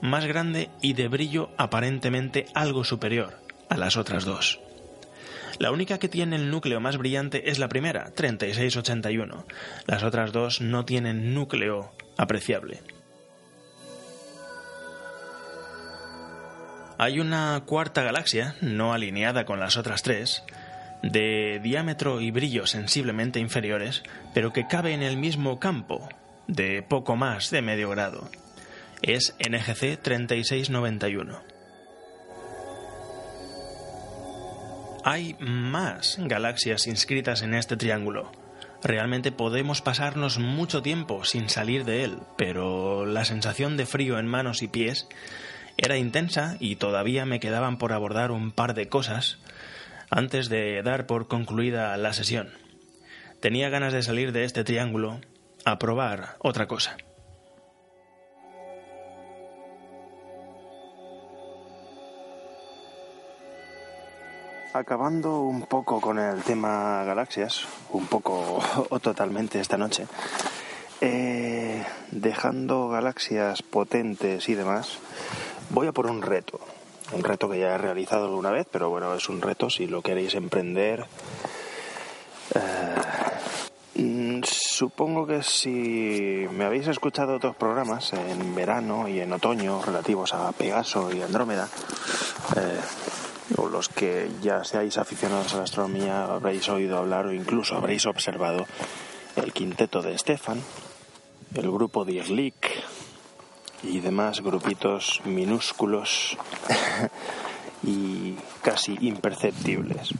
más 0.00 0.26
grande 0.26 0.70
y 0.82 0.92
de 0.92 1.08
brillo 1.08 1.50
aparentemente 1.56 2.46
algo 2.54 2.84
superior 2.84 3.45
a 3.68 3.76
las 3.76 3.96
otras 3.96 4.24
dos. 4.24 4.60
La 5.58 5.70
única 5.70 5.98
que 5.98 6.08
tiene 6.08 6.36
el 6.36 6.50
núcleo 6.50 6.80
más 6.80 6.98
brillante 6.98 7.50
es 7.50 7.58
la 7.58 7.68
primera, 7.68 8.10
3681. 8.14 9.46
Las 9.86 10.02
otras 10.02 10.32
dos 10.32 10.60
no 10.60 10.84
tienen 10.84 11.34
núcleo 11.34 11.92
apreciable. 12.18 12.82
Hay 16.98 17.20
una 17.20 17.62
cuarta 17.66 18.02
galaxia, 18.02 18.56
no 18.60 18.92
alineada 18.92 19.44
con 19.44 19.60
las 19.60 19.76
otras 19.76 20.02
tres, 20.02 20.42
de 21.02 21.60
diámetro 21.62 22.20
y 22.20 22.30
brillo 22.30 22.66
sensiblemente 22.66 23.38
inferiores, 23.38 24.02
pero 24.34 24.52
que 24.52 24.66
cabe 24.66 24.92
en 24.92 25.02
el 25.02 25.16
mismo 25.16 25.58
campo, 25.58 26.08
de 26.48 26.82
poco 26.82 27.16
más 27.16 27.50
de 27.50 27.62
medio 27.62 27.90
grado 27.90 28.30
es 29.02 29.36
NGC 29.38 30.00
3691. 30.00 31.55
Hay 35.08 35.36
más 35.38 36.18
galaxias 36.18 36.88
inscritas 36.88 37.42
en 37.42 37.54
este 37.54 37.76
triángulo. 37.76 38.32
Realmente 38.82 39.30
podemos 39.30 39.80
pasarnos 39.80 40.40
mucho 40.40 40.82
tiempo 40.82 41.22
sin 41.22 41.48
salir 41.48 41.84
de 41.84 42.02
él, 42.02 42.18
pero 42.36 43.06
la 43.06 43.24
sensación 43.24 43.76
de 43.76 43.86
frío 43.86 44.18
en 44.18 44.26
manos 44.26 44.62
y 44.62 44.66
pies 44.66 45.06
era 45.76 45.96
intensa 45.96 46.56
y 46.58 46.74
todavía 46.74 47.24
me 47.24 47.38
quedaban 47.38 47.78
por 47.78 47.92
abordar 47.92 48.32
un 48.32 48.50
par 48.50 48.74
de 48.74 48.88
cosas 48.88 49.38
antes 50.10 50.48
de 50.48 50.82
dar 50.82 51.06
por 51.06 51.28
concluida 51.28 51.96
la 51.96 52.12
sesión. 52.12 52.50
Tenía 53.38 53.68
ganas 53.68 53.92
de 53.92 54.02
salir 54.02 54.32
de 54.32 54.42
este 54.42 54.64
triángulo 54.64 55.20
a 55.64 55.78
probar 55.78 56.34
otra 56.40 56.66
cosa. 56.66 56.96
Acabando 64.78 65.40
un 65.40 65.62
poco 65.62 66.00
con 66.00 66.18
el 66.18 66.42
tema 66.42 67.04
galaxias, 67.04 67.66
un 67.90 68.06
poco 68.06 68.60
o 68.90 69.00
totalmente 69.00 69.60
esta 69.60 69.76
noche, 69.76 70.06
eh, 71.00 71.84
dejando 72.10 72.88
galaxias 72.88 73.62
potentes 73.62 74.48
y 74.48 74.54
demás, 74.54 74.98
voy 75.70 75.86
a 75.86 75.92
por 75.92 76.06
un 76.06 76.22
reto. 76.22 76.60
Un 77.12 77.22
reto 77.22 77.48
que 77.48 77.60
ya 77.60 77.74
he 77.74 77.78
realizado 77.78 78.24
alguna 78.24 78.50
vez, 78.50 78.66
pero 78.70 78.90
bueno, 78.90 79.14
es 79.14 79.28
un 79.28 79.40
reto 79.40 79.70
si 79.70 79.86
lo 79.86 80.02
queréis 80.02 80.34
emprender. 80.34 81.06
Eh, 82.54 84.02
mm, 84.02 84.40
supongo 84.42 85.26
que 85.26 85.42
si 85.42 86.46
me 86.50 86.64
habéis 86.64 86.88
escuchado 86.88 87.36
otros 87.36 87.54
programas 87.54 88.12
en 88.12 88.54
verano 88.54 89.08
y 89.08 89.20
en 89.20 89.32
otoño 89.32 89.80
relativos 89.82 90.34
a 90.34 90.50
Pegaso 90.52 91.14
y 91.14 91.22
Andrómeda, 91.22 91.68
eh, 92.56 92.80
o 93.56 93.68
los 93.68 93.88
que 93.88 94.28
ya 94.42 94.64
seáis 94.64 94.98
aficionados 94.98 95.54
a 95.54 95.58
la 95.58 95.64
astronomía 95.64 96.24
habréis 96.24 96.68
oído 96.68 96.98
hablar 96.98 97.26
o 97.26 97.32
incluso 97.32 97.76
habréis 97.76 98.06
observado 98.06 98.66
el 99.36 99.52
quinteto 99.52 100.02
de 100.02 100.18
Stefan, 100.18 100.60
el 101.54 101.70
grupo 101.70 102.04
de 102.04 102.18
Erlik 102.18 102.70
y 103.82 104.00
demás 104.00 104.40
grupitos 104.40 105.20
minúsculos 105.24 106.36
y 107.82 108.34
casi 108.62 108.96
imperceptibles. 109.00 110.10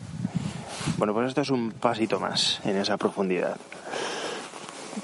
Bueno, 0.99 1.13
pues 1.13 1.29
esto 1.29 1.41
es 1.41 1.51
un 1.51 1.73
pasito 1.73 2.21
más 2.21 2.61
en 2.65 2.77
esa 2.77 2.97
profundidad. 2.97 3.57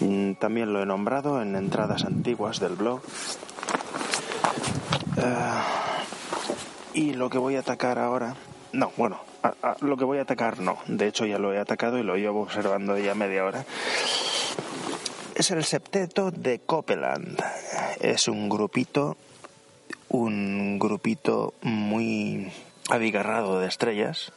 Mm, 0.01 0.35
también 0.35 0.73
lo 0.73 0.83
he 0.83 0.87
nombrado 0.87 1.43
en 1.43 1.57
entradas 1.57 2.05
antiguas 2.05 2.61
del 2.61 2.77
blog. 2.77 3.01
Eh, 5.17 5.82
y 6.95 7.15
lo 7.15 7.31
que 7.31 7.39
voy 7.39 7.57
a 7.57 7.61
atacar 7.61 7.99
ahora, 7.99 8.37
no, 8.73 8.93
bueno, 8.97 9.21
lo 9.81 9.97
que 9.97 10.05
voy 10.05 10.19
a 10.19 10.23
atacar 10.23 10.61
no, 10.61 10.79
de 10.87 11.07
hecho 11.07 11.27
ya 11.27 11.39
lo 11.39 11.53
he 11.53 11.59
atacado 11.59 11.99
y 11.99 12.03
lo 12.03 12.17
llevo 12.17 12.43
observando 12.43 12.99
ya 12.99 13.15
media 13.15 13.45
hora. 13.45 13.65
Es 15.35 15.51
el 15.51 15.65
septeto 15.65 16.31
de 16.31 16.61
Copeland. 16.61 17.43
Es 18.01 18.29
un 18.29 18.49
grupito, 18.49 19.17
un 20.09 20.79
grupito 20.79 21.55
muy 21.63 22.53
abigarrado 22.91 23.59
de 23.59 23.67
estrellas, 23.67 24.33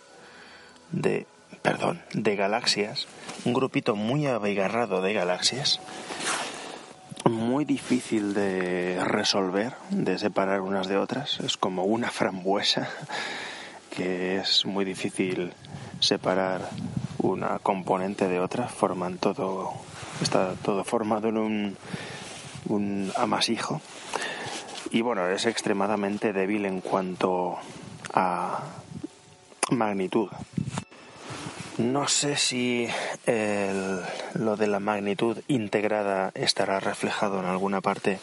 de, 0.91 1.27
perdón, 1.61 2.01
de 2.13 2.35
galaxias, 2.35 3.07
un 3.43 3.53
grupito 3.53 3.95
muy 3.95 4.25
abigarrado 4.27 5.01
de 5.01 5.13
galaxias 5.13 5.81
muy 7.29 7.65
difícil 7.65 8.33
de 8.33 9.03
resolver, 9.03 9.73
de 9.89 10.17
separar 10.17 10.61
unas 10.61 10.87
de 10.87 10.97
otras. 10.97 11.39
Es 11.39 11.57
como 11.57 11.83
una 11.83 12.09
frambuesa 12.11 12.89
que 13.95 14.37
es 14.37 14.65
muy 14.65 14.85
difícil 14.85 15.53
separar 15.99 16.69
una 17.19 17.59
componente 17.59 18.27
de 18.27 18.39
otra. 18.39 18.67
Forman 18.67 19.17
todo, 19.17 19.73
está 20.21 20.53
todo 20.55 20.83
formado 20.83 21.29
en 21.29 21.37
un, 21.37 21.77
un 22.67 23.11
amasijo. 23.15 23.81
Y 24.91 25.01
bueno, 25.01 25.27
es 25.27 25.45
extremadamente 25.45 26.33
débil 26.33 26.65
en 26.65 26.81
cuanto 26.81 27.57
a 28.13 28.63
magnitud. 29.71 30.29
No 31.77 32.07
sé 32.07 32.37
si 32.37 32.87
lo 34.35 34.55
de 34.55 34.67
la 34.67 34.79
magnitud 34.79 35.37
integrada 35.47 36.31
estará 36.33 36.79
reflejado 36.79 37.39
en 37.39 37.45
alguna 37.45 37.81
parte, 37.81 38.19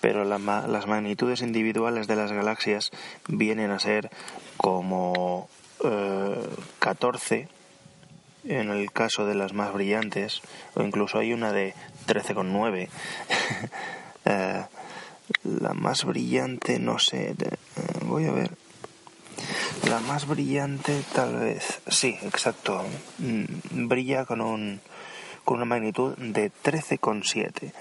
pero 0.00 0.24
las 0.24 0.86
magnitudes 0.86 1.42
individuales 1.42 2.06
de 2.06 2.16
las 2.16 2.32
galaxias 2.32 2.90
vienen 3.28 3.70
a 3.70 3.78
ser 3.78 4.10
como 4.58 5.48
14 6.78 7.36
eh, 7.36 7.48
en 8.44 8.70
el 8.70 8.90
caso 8.92 9.26
de 9.26 9.34
las 9.34 9.52
más 9.52 9.72
brillantes, 9.72 10.40
o 10.74 10.82
incluso 10.82 11.18
hay 11.18 11.32
una 11.32 11.52
de 11.52 11.74
13,9. 12.06 12.88
eh, 14.24 14.64
la 15.44 15.74
más 15.74 16.04
brillante, 16.04 16.78
no 16.78 16.98
sé, 16.98 17.30
eh, 17.30 17.56
voy 18.02 18.26
a 18.26 18.32
ver. 18.32 18.59
La 19.90 19.98
más 19.98 20.28
brillante, 20.28 21.02
tal 21.12 21.34
vez, 21.34 21.80
sí, 21.88 22.16
exacto. 22.22 22.84
Mm, 23.18 23.88
brilla 23.88 24.24
con, 24.24 24.40
un, 24.40 24.80
con 25.44 25.56
una 25.56 25.64
magnitud 25.64 26.16
de 26.16 26.52
13,7. 26.52 27.72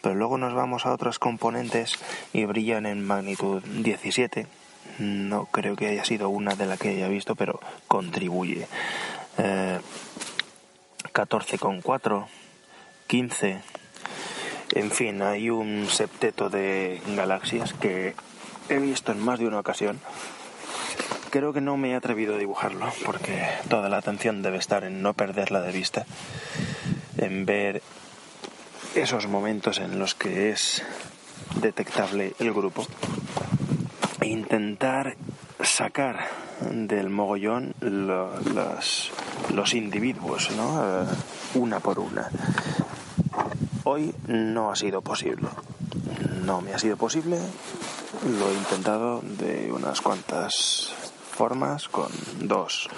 Pero 0.00 0.14
luego 0.14 0.38
nos 0.38 0.54
vamos 0.54 0.86
a 0.86 0.92
otras 0.92 1.18
componentes 1.18 1.94
y 2.32 2.44
brillan 2.44 2.86
en 2.86 3.04
magnitud 3.04 3.64
17. 3.64 4.46
No 5.00 5.46
creo 5.46 5.74
que 5.74 5.88
haya 5.88 6.04
sido 6.04 6.28
una 6.28 6.54
de 6.54 6.66
las 6.66 6.78
que 6.78 6.90
haya 6.90 7.08
visto, 7.08 7.34
pero 7.34 7.58
contribuye. 7.88 8.68
Eh, 9.38 9.80
14,4, 11.12 12.26
15. 13.08 13.60
En 14.76 14.90
fin, 14.92 15.20
hay 15.20 15.50
un 15.50 15.88
septeto 15.90 16.48
de 16.48 17.02
galaxias 17.16 17.72
que 17.72 18.14
he 18.68 18.78
visto 18.78 19.10
en 19.10 19.18
más 19.18 19.40
de 19.40 19.48
una 19.48 19.58
ocasión. 19.58 20.00
Creo 21.30 21.52
que 21.52 21.60
no 21.60 21.76
me 21.76 21.90
he 21.90 21.94
atrevido 21.94 22.36
a 22.36 22.38
dibujarlo 22.38 22.92
porque 23.04 23.46
toda 23.68 23.88
la 23.88 23.98
atención 23.98 24.42
debe 24.42 24.58
estar 24.58 24.84
en 24.84 25.02
no 25.02 25.14
perderla 25.14 25.60
de 25.60 25.72
vista, 25.72 26.06
en 27.18 27.44
ver 27.46 27.82
esos 28.94 29.26
momentos 29.26 29.78
en 29.78 29.98
los 29.98 30.14
que 30.14 30.50
es 30.50 30.82
detectable 31.60 32.34
el 32.38 32.52
grupo 32.52 32.86
e 34.20 34.28
intentar 34.28 35.16
sacar 35.62 36.28
del 36.60 37.10
mogollón 37.10 37.74
los, 37.80 39.12
los 39.52 39.74
individuos, 39.74 40.50
¿no? 40.56 41.02
Eh, 41.02 41.06
una 41.54 41.80
por 41.80 41.98
una. 41.98 42.28
Hoy 43.84 44.14
no 44.26 44.70
ha 44.70 44.76
sido 44.76 45.02
posible. 45.02 45.48
No 46.44 46.60
me 46.60 46.72
ha 46.72 46.78
sido 46.78 46.96
posible. 46.96 47.38
Lo 48.38 48.50
he 48.50 48.54
intentado 48.54 49.20
de 49.20 49.70
unas 49.72 50.00
cuantas 50.00 50.95
formas, 51.36 51.88
con 51.88 52.10
dos 52.40 52.88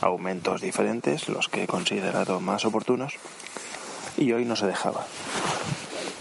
aumentos 0.00 0.60
diferentes, 0.60 1.28
los 1.28 1.48
que 1.48 1.64
he 1.64 1.66
considerado 1.66 2.38
más 2.38 2.64
oportunos, 2.64 3.14
y 4.16 4.32
hoy 4.32 4.44
no 4.44 4.54
se 4.54 4.66
dejaba. 4.66 5.06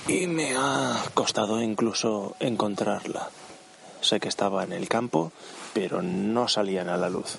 Y 0.08 0.26
me 0.28 0.56
ha 0.56 1.04
costado 1.14 1.62
incluso 1.62 2.36
encontrarla. 2.40 3.30
Sé 4.00 4.20
que 4.20 4.30
estaba 4.30 4.64
en 4.64 4.72
el 4.72 4.88
campo, 4.88 5.34
pero 5.74 6.02
no 6.02 6.48
salían 6.48 6.88
a 6.88 6.98
la 6.98 7.10
luz. 7.10 7.38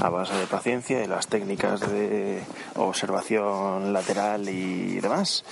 A 0.00 0.08
base 0.08 0.34
de 0.34 0.46
paciencia 0.46 1.02
y 1.02 1.06
las 1.06 1.26
técnicas 1.26 1.80
de 1.80 2.42
observación 2.76 3.92
lateral 3.92 4.48
y 4.48 5.00
demás, 5.00 5.44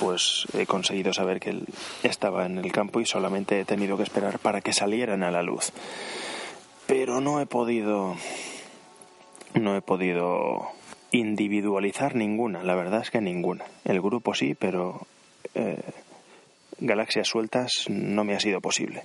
pues 0.00 0.46
he 0.54 0.66
conseguido 0.66 1.12
saber 1.12 1.40
que 1.40 1.64
estaba 2.02 2.46
en 2.46 2.58
el 2.58 2.72
campo 2.72 3.00
y 3.00 3.06
solamente 3.06 3.60
he 3.60 3.64
tenido 3.64 3.96
que 3.96 4.02
esperar 4.02 4.38
para 4.38 4.60
que 4.60 4.72
salieran 4.72 5.22
a 5.22 5.30
la 5.30 5.42
luz. 5.42 5.72
Pero 6.86 7.20
no 7.20 7.40
he 7.40 7.46
podido 7.46 8.14
no 9.54 9.76
he 9.76 9.82
podido 9.82 10.68
individualizar 11.12 12.16
ninguna, 12.16 12.64
la 12.64 12.74
verdad 12.74 13.02
es 13.02 13.10
que 13.10 13.20
ninguna. 13.20 13.64
El 13.84 14.00
grupo 14.00 14.34
sí, 14.34 14.54
pero 14.54 15.06
eh, 15.54 15.80
galaxias 16.80 17.28
sueltas 17.28 17.86
no 17.88 18.24
me 18.24 18.34
ha 18.34 18.40
sido 18.40 18.60
posible. 18.60 19.04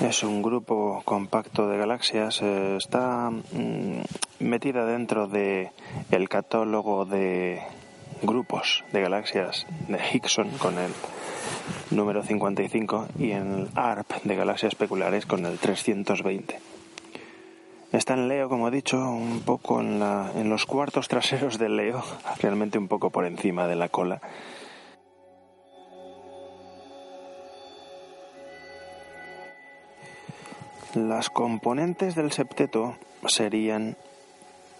Es 0.00 0.22
un 0.22 0.42
grupo 0.42 1.02
compacto 1.04 1.68
de 1.68 1.78
galaxias. 1.78 2.40
Eh, 2.42 2.76
está 2.76 3.30
mm, 3.30 4.02
metida 4.40 4.84
dentro 4.84 5.26
de 5.26 5.72
catálogo 6.28 7.06
de 7.06 7.60
grupos 8.22 8.84
de 8.92 9.00
galaxias 9.00 9.66
de 9.88 9.98
Hickson 10.12 10.50
con 10.58 10.78
el 10.78 10.92
número 11.90 12.22
55 12.22 13.08
y 13.18 13.32
en 13.32 13.54
el 13.54 13.68
ARP 13.74 14.22
de 14.24 14.36
galaxias 14.36 14.74
peculiares 14.74 15.26
con 15.26 15.46
el 15.46 15.58
320. 15.58 16.58
Está 17.92 18.14
en 18.14 18.28
Leo, 18.28 18.48
como 18.48 18.68
he 18.68 18.70
dicho, 18.70 18.98
un 18.98 19.40
poco 19.40 19.80
en, 19.80 20.00
la, 20.00 20.32
en 20.34 20.50
los 20.50 20.66
cuartos 20.66 21.08
traseros 21.08 21.58
del 21.58 21.76
Leo, 21.76 22.02
realmente 22.40 22.78
un 22.78 22.88
poco 22.88 23.10
por 23.10 23.24
encima 23.24 23.66
de 23.66 23.76
la 23.76 23.88
cola 23.88 24.20
Las 30.96 31.28
componentes 31.28 32.14
del 32.14 32.32
septeto 32.32 32.96
serían, 33.26 33.98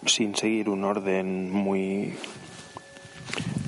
sin 0.07 0.33
seguir 0.33 0.67
un 0.67 0.83
orden 0.83 1.51
muy... 1.51 2.15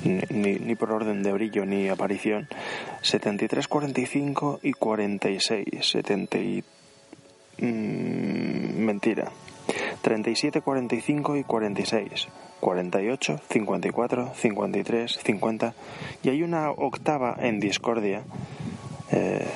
ni, 0.04 0.74
por 0.76 0.92
orden 0.92 1.22
de 1.22 1.32
brillo 1.32 1.64
ni 1.66 1.88
aparición, 1.88 2.48
73, 3.02 3.68
45 3.68 4.60
y 4.62 4.72
46. 4.72 5.66
70 5.80 6.38
y... 6.38 6.64
Mm, 7.58 8.84
mentira. 8.84 9.30
37, 10.02 10.60
45 10.60 11.36
y 11.36 11.44
46. 11.44 12.28
48, 12.60 13.40
54, 13.48 14.32
53, 14.34 15.18
50 15.24 15.74
y 16.22 16.28
hay 16.28 16.42
una 16.42 16.70
octava 16.70 17.34
en 17.40 17.58
discordia 17.58 18.22
eh, 19.12 19.46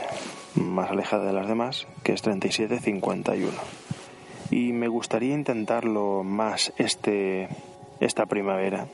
más 0.54 0.90
alejada 0.90 1.26
de 1.26 1.32
las 1.32 1.48
demás, 1.48 1.86
que 2.02 2.12
es 2.12 2.24
37-51. 2.24 3.50
Y 4.50 4.72
me 4.72 4.88
gustaría 4.88 5.34
intentarlo 5.34 6.22
más 6.22 6.72
este, 6.76 7.48
esta 8.00 8.26
primavera, 8.26 8.86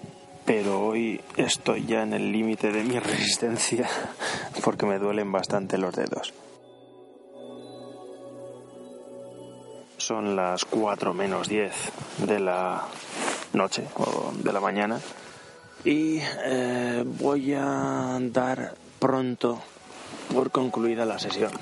pero 0.51 0.85
hoy 0.85 1.21
estoy 1.37 1.87
ya 1.87 2.03
en 2.03 2.13
el 2.13 2.33
límite 2.33 2.73
de 2.73 2.83
mi 2.83 2.99
resistencia 2.99 3.89
porque 4.65 4.85
me 4.85 4.99
duelen 4.99 5.31
bastante 5.31 5.79
los 5.79 5.95
dedos. 5.95 6.35
Son 9.97 10.35
las 10.35 10.65
4 10.65 11.15
menos 11.15 11.49
10 11.49 11.73
de 12.27 12.41
la 12.41 12.85
noche 13.53 13.85
o 13.95 14.33
de 14.43 14.53
la 14.53 14.59
mañana 14.59 14.99
y 15.85 16.19
eh, 16.45 17.05
voy 17.07 17.55
a 17.55 18.19
dar 18.21 18.75
pronto 18.99 19.63
por 20.35 20.51
concluida 20.51 21.05
la 21.05 21.21
sesión. 21.21 21.53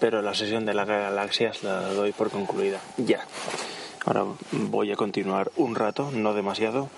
Pero 0.00 0.20
la 0.20 0.34
sesión 0.34 0.66
de 0.66 0.74
las 0.74 0.86
galaxias 0.86 1.62
la 1.62 1.80
doy 1.94 2.12
por 2.12 2.28
concluida 2.28 2.78
ya. 2.98 3.24
Ahora 4.08 4.24
voy 4.52 4.90
a 4.90 4.96
continuar 4.96 5.50
un 5.56 5.74
rato, 5.74 6.10
no 6.10 6.32
demasiado, 6.32 6.88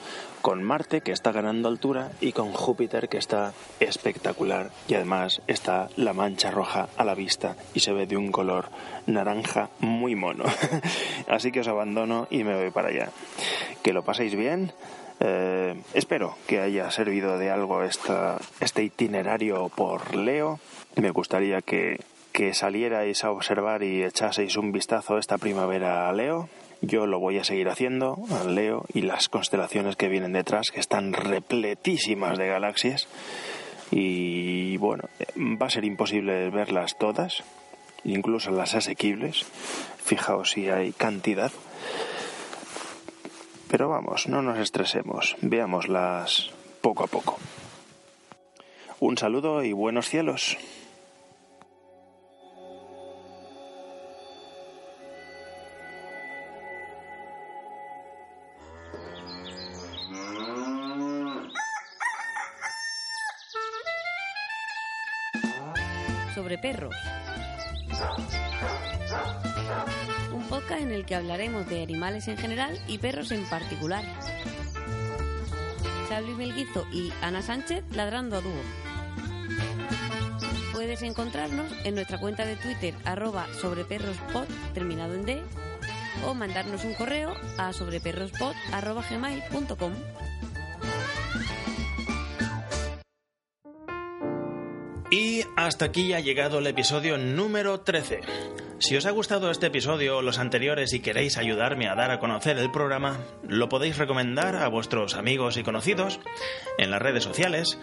con 0.43 0.63
Marte 0.63 1.01
que 1.01 1.11
está 1.11 1.33
ganando 1.33 1.69
altura 1.69 2.13
y 2.21 2.31
con 2.31 2.53
Júpiter 2.53 3.09
que 3.09 3.19
está 3.19 3.53
espectacular 3.81 4.71
y 4.87 4.95
además 4.95 5.43
está 5.49 5.89
la 5.97 6.13
mancha 6.13 6.53
roja 6.53 6.89
a 6.97 7.05
la 7.05 7.17
vista 7.17 7.57
y 7.75 7.81
se 7.81 7.93
ve 7.93 8.07
de 8.07 8.17
un 8.17 8.31
color 8.31 8.67
naranja 9.09 9.71
muy 9.81 10.15
mono. 10.15 10.45
Así 11.29 11.51
que 11.51 11.63
os 11.63 11.67
abandono 11.67 12.29
y 12.31 12.45
me 12.45 12.55
voy 12.55 12.71
para 12.71 12.91
allá. 12.91 13.09
Que 13.83 13.93
lo 13.93 14.05
paséis 14.05 14.37
bien. 14.37 14.73
Eh, 15.19 15.83
espero 15.95 16.37
que 16.47 16.61
haya 16.61 16.93
servido 16.93 17.39
de 17.39 17.51
algo 17.51 17.83
este 17.83 18.85
itinerario 18.85 19.69
por 19.69 20.15
Leo 20.15 20.61
me 20.95 21.11
gustaría 21.11 21.61
que 21.61 21.99
salierais 22.53 23.25
a 23.25 23.33
observar 23.33 23.83
y 23.83 24.05
echaseis 24.05 24.57
un 24.57 24.71
vistazo 24.71 25.19
esta 25.19 25.39
primavera 25.39 26.09
a 26.09 26.13
Leo. 26.13 26.49
Yo 26.83 27.07
lo 27.07 27.21
voy 27.21 27.39
a 27.39 27.45
seguir 27.45 27.69
haciendo, 27.69 28.19
a 28.31 28.45
Leo 28.45 28.85
y 28.95 29.03
las 29.03 29.29
constelaciones 29.29 29.97
que 29.97 30.09
vienen 30.09 30.33
detrás, 30.33 30.71
que 30.71 30.81
están 30.81 31.13
repletísimas 31.13 32.39
de 32.39 32.49
galaxias. 32.49 33.07
Y 33.91 34.77
bueno, 34.79 35.05
va 35.37 35.67
a 35.67 35.71
ser 35.71 35.85
imposible 35.85 36.49
verlas 36.51 36.97
todas, 36.97 37.43
incluso 38.05 38.51
las 38.51 38.75
asequibles. 38.75 39.45
Fijaos 40.03 40.53
si 40.53 40.71
hay 40.71 40.93
cantidad. 40.93 41.53
Pero 43.69 43.89
vamos, 43.89 44.27
no 44.27 44.41
nos 44.43 44.59
estresemos, 44.59 45.37
veámoslas 45.43 46.51
poco 46.81 47.05
a 47.05 47.09
poco. 47.09 47.39
Un 49.01 49.19
saludo 49.19 49.63
y 49.63 49.73
buenos 49.73 50.09
cielos. 50.09 50.57
Sobre 66.41 66.57
perros. 66.57 66.95
Un 70.33 70.43
podcast 70.45 70.81
en 70.81 70.91
el 70.91 71.05
que 71.05 71.15
hablaremos 71.15 71.69
de 71.69 71.83
animales 71.83 72.29
en 72.29 72.39
general 72.39 72.81
y 72.89 72.97
perros 72.97 73.31
en 73.31 73.45
particular. 73.45 74.03
Xavi 76.09 76.33
Melguizo 76.33 76.87
y 76.91 77.13
Ana 77.21 77.43
Sánchez 77.43 77.85
ladrando 77.95 78.39
a 78.39 78.41
dúo. 78.41 78.63
Puedes 80.73 81.03
encontrarnos 81.03 81.71
en 81.85 81.95
nuestra 81.95 82.19
cuenta 82.19 82.47
de 82.47 82.57
Twitter 82.57 82.95
arroba 83.05 83.47
sobreperrospod 83.61 84.47
terminado 84.73 85.13
en 85.17 85.27
D 85.27 85.43
o 86.27 86.33
mandarnos 86.33 86.85
un 86.85 86.95
correo 86.95 87.35
a 87.59 87.75
sobreperrospod 87.75 88.55
gmail.com. 89.11 89.93
Y 95.11 95.43
hasta 95.57 95.87
aquí 95.87 96.13
ha 96.13 96.21
llegado 96.21 96.61
el 96.61 96.69
episodio 96.69 97.19
número 97.19 97.81
13. 97.81 98.21
Si 98.79 98.97
os 98.97 99.07
ha 99.07 99.11
gustado 99.11 99.51
este 99.51 99.67
episodio 99.67 100.19
o 100.19 100.23
los 100.23 100.39
anteriores 100.39 100.93
y 100.93 101.01
queréis 101.01 101.37
ayudarme 101.37 101.89
a 101.89 101.97
dar 101.97 102.13
a 102.13 102.21
conocer 102.21 102.57
el 102.59 102.71
programa, 102.71 103.19
lo 103.47 103.69
podéis 103.69 103.99
recomendar 103.99 104.55
a 104.55 104.69
vuestros 104.69 105.17
amigos 105.17 105.57
y 105.57 105.65
conocidos 105.65 106.21
en 106.79 106.93
las 106.93 107.03
redes 107.03 107.25
sociales 107.25 107.77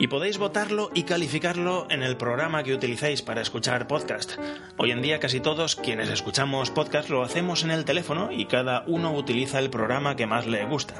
y 0.00 0.08
podéis 0.08 0.38
votarlo 0.38 0.90
y 0.92 1.04
calificarlo 1.04 1.86
en 1.88 2.02
el 2.02 2.16
programa 2.16 2.64
que 2.64 2.74
utilicéis 2.74 3.22
para 3.22 3.42
escuchar 3.42 3.86
podcast. 3.86 4.32
Hoy 4.76 4.90
en 4.90 5.02
día 5.02 5.20
casi 5.20 5.38
todos 5.38 5.76
quienes 5.76 6.10
escuchamos 6.10 6.72
podcast 6.72 7.08
lo 7.10 7.22
hacemos 7.22 7.62
en 7.62 7.70
el 7.70 7.84
teléfono 7.84 8.32
y 8.32 8.46
cada 8.46 8.82
uno 8.88 9.14
utiliza 9.14 9.60
el 9.60 9.70
programa 9.70 10.16
que 10.16 10.26
más 10.26 10.48
le 10.48 10.64
gusta. 10.66 10.96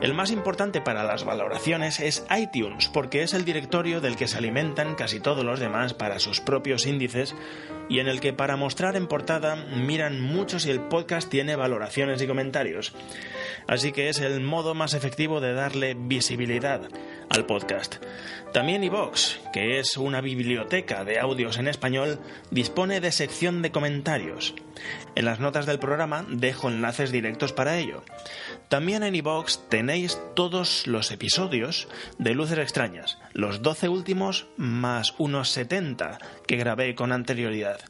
El 0.00 0.14
más 0.14 0.30
importante 0.30 0.80
para 0.80 1.04
las 1.04 1.24
valoraciones 1.24 2.00
es 2.00 2.24
iTunes, 2.34 2.88
porque 2.88 3.22
es 3.22 3.34
el 3.34 3.44
directorio 3.44 4.00
del 4.00 4.16
que 4.16 4.28
se 4.28 4.38
alimentan 4.38 4.94
casi 4.94 5.20
todos 5.20 5.44
los 5.44 5.60
demás 5.60 5.92
para 5.92 6.18
sus 6.18 6.40
propios 6.40 6.86
índices 6.86 7.34
y 7.90 7.98
en 7.98 8.08
el 8.08 8.18
que 8.20 8.32
para 8.32 8.56
mostrar 8.56 8.96
en 8.96 9.06
portada 9.06 9.56
miran 9.56 10.18
mucho 10.18 10.58
si 10.58 10.70
el 10.70 10.80
podcast 10.80 11.28
tiene 11.28 11.54
valoraciones 11.54 12.22
y 12.22 12.26
comentarios. 12.26 12.94
Así 13.66 13.92
que 13.92 14.08
es 14.08 14.20
el 14.20 14.40
modo 14.40 14.74
más 14.74 14.94
efectivo 14.94 15.38
de 15.40 15.52
darle 15.52 15.94
visibilidad 15.94 16.80
al 17.28 17.44
podcast. 17.44 17.96
También 18.52 18.82
iVox, 18.82 19.38
que 19.52 19.78
es 19.78 19.96
una 19.96 20.20
biblioteca 20.20 21.04
de 21.04 21.20
audios 21.20 21.58
en 21.58 21.68
español, 21.68 22.18
dispone 22.50 23.00
de 23.00 23.12
sección 23.12 23.60
de 23.62 23.70
comentarios. 23.70 24.54
En 25.14 25.24
las 25.24 25.40
notas 25.40 25.66
del 25.66 25.78
programa 25.78 26.24
dejo 26.28 26.68
enlaces 26.68 27.12
directos 27.12 27.52
para 27.52 27.78
ello. 27.78 28.02
También 28.68 29.02
en 29.02 29.14
iVox 29.14 29.68
tenéis 29.90 30.20
todos 30.34 30.86
los 30.86 31.10
episodios 31.10 31.88
de 32.16 32.32
Luces 32.32 32.58
Extrañas, 32.58 33.18
los 33.32 33.60
12 33.60 33.88
últimos 33.88 34.46
más 34.56 35.14
unos 35.18 35.50
70 35.50 36.20
que 36.46 36.56
grabé 36.56 36.94
con 36.94 37.10
anterioridad. 37.10 37.80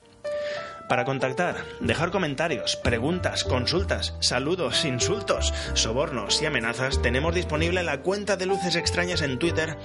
Para 0.89 1.05
contactar, 1.05 1.57
dejar 1.81 2.11
comentarios, 2.11 2.77
preguntas, 2.77 3.45
consultas, 3.45 4.17
saludos, 4.21 4.87
insultos, 4.87 5.53
sobornos 5.75 6.41
y 6.41 6.47
amenazas, 6.47 7.03
tenemos 7.03 7.35
disponible 7.35 7.83
la 7.83 8.01
cuenta 8.01 8.39
de 8.39 8.47
Luces 8.47 8.77
Extrañas 8.77 9.21
en 9.21 9.39
Twitter, 9.39 9.77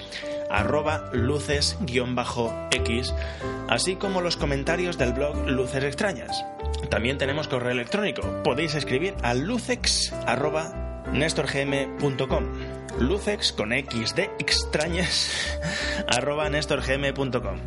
arroba 0.50 1.10
luces-x, 1.12 1.84
así 3.68 3.96
como 3.96 4.22
los 4.22 4.38
comentarios 4.38 4.96
del 4.96 5.12
blog 5.12 5.50
Luces 5.50 5.84
Extrañas. 5.84 6.46
También 6.88 7.18
tenemos 7.18 7.46
correo 7.46 7.72
electrónico. 7.72 8.42
Podéis 8.42 8.74
escribir 8.74 9.14
a 9.22 9.34
lucex.nestorgm.com 11.12 12.44
lucex 13.00 13.52
con 13.52 13.72
x 13.72 14.14
de 14.14 14.30
extrañas 14.38 15.58
arroba 16.08 16.48
nestorgm.com 16.48 17.60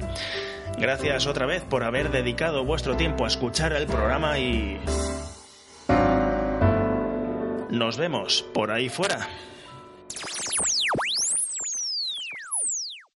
Gracias 0.80 1.28
otra 1.28 1.46
vez 1.46 1.64
por 1.64 1.84
haber 1.84 2.10
dedicado 2.10 2.64
vuestro 2.64 2.96
tiempo 2.96 3.26
a 3.26 3.28
escuchar 3.28 3.74
el 3.74 3.86
programa 3.86 4.40
y... 4.40 4.80
Nos 7.70 7.98
vemos 7.98 8.44
por 8.54 8.72
ahí 8.72 8.88
fuera. 8.88 9.28